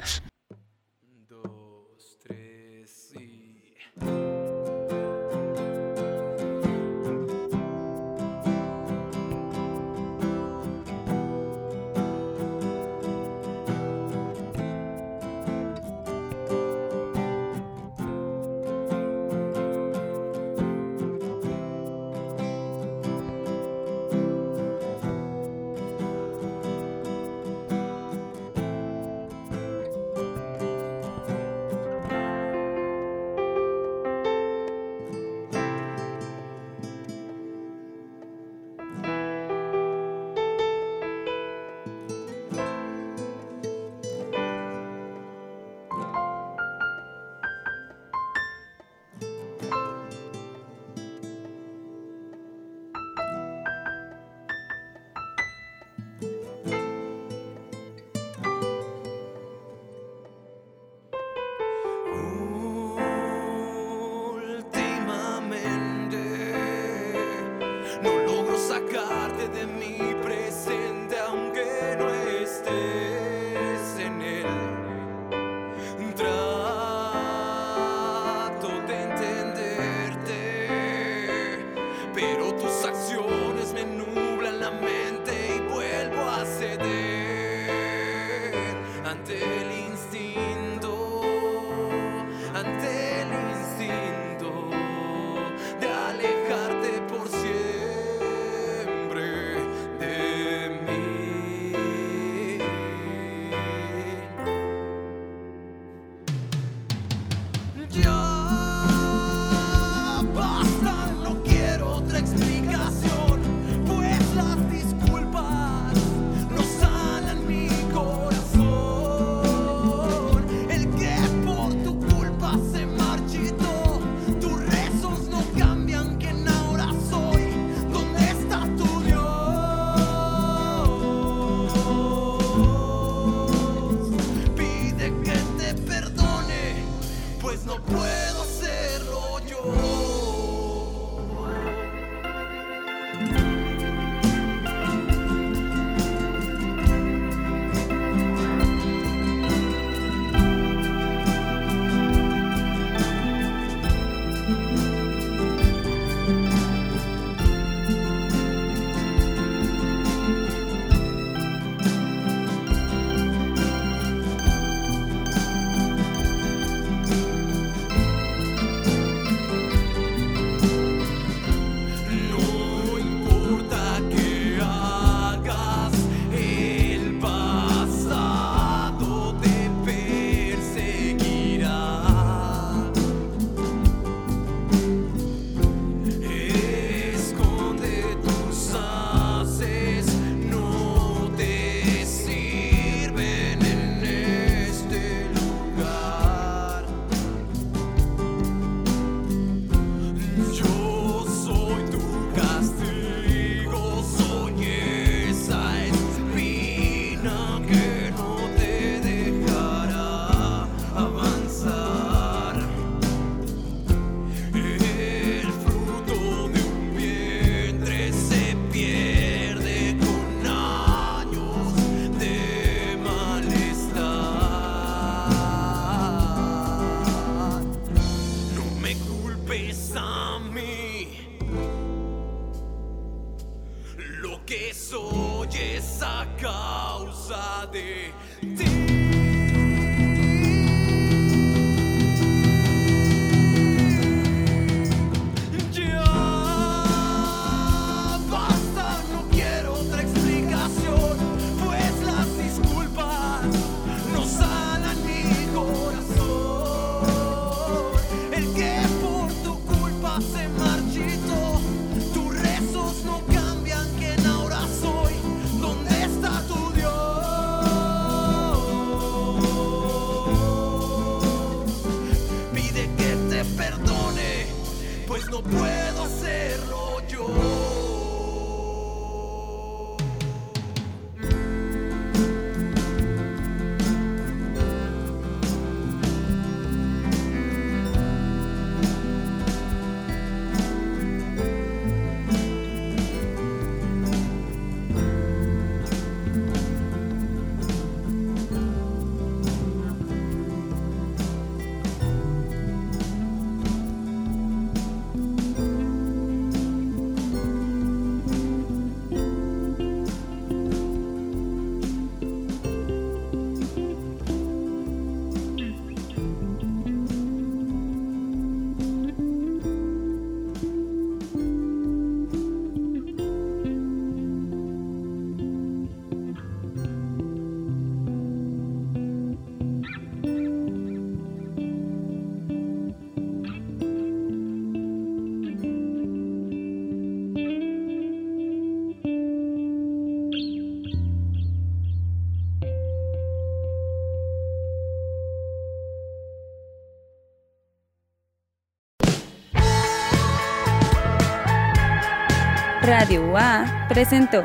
Radio 352.86 353.24
UA 353.24 353.86
presentó. 353.88 354.44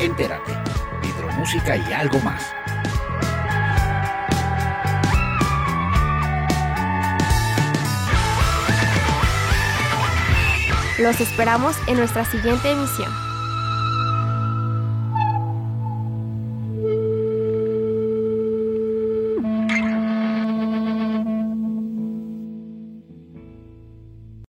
Entérate, 0.00 0.52
hidromúsica 1.02 1.76
y 1.76 1.92
algo 1.92 2.18
más. 2.20 2.42
Los 10.98 11.20
esperamos 11.20 11.76
en 11.86 11.98
nuestra 11.98 12.24
siguiente 12.24 12.70
emisión. 12.70 13.29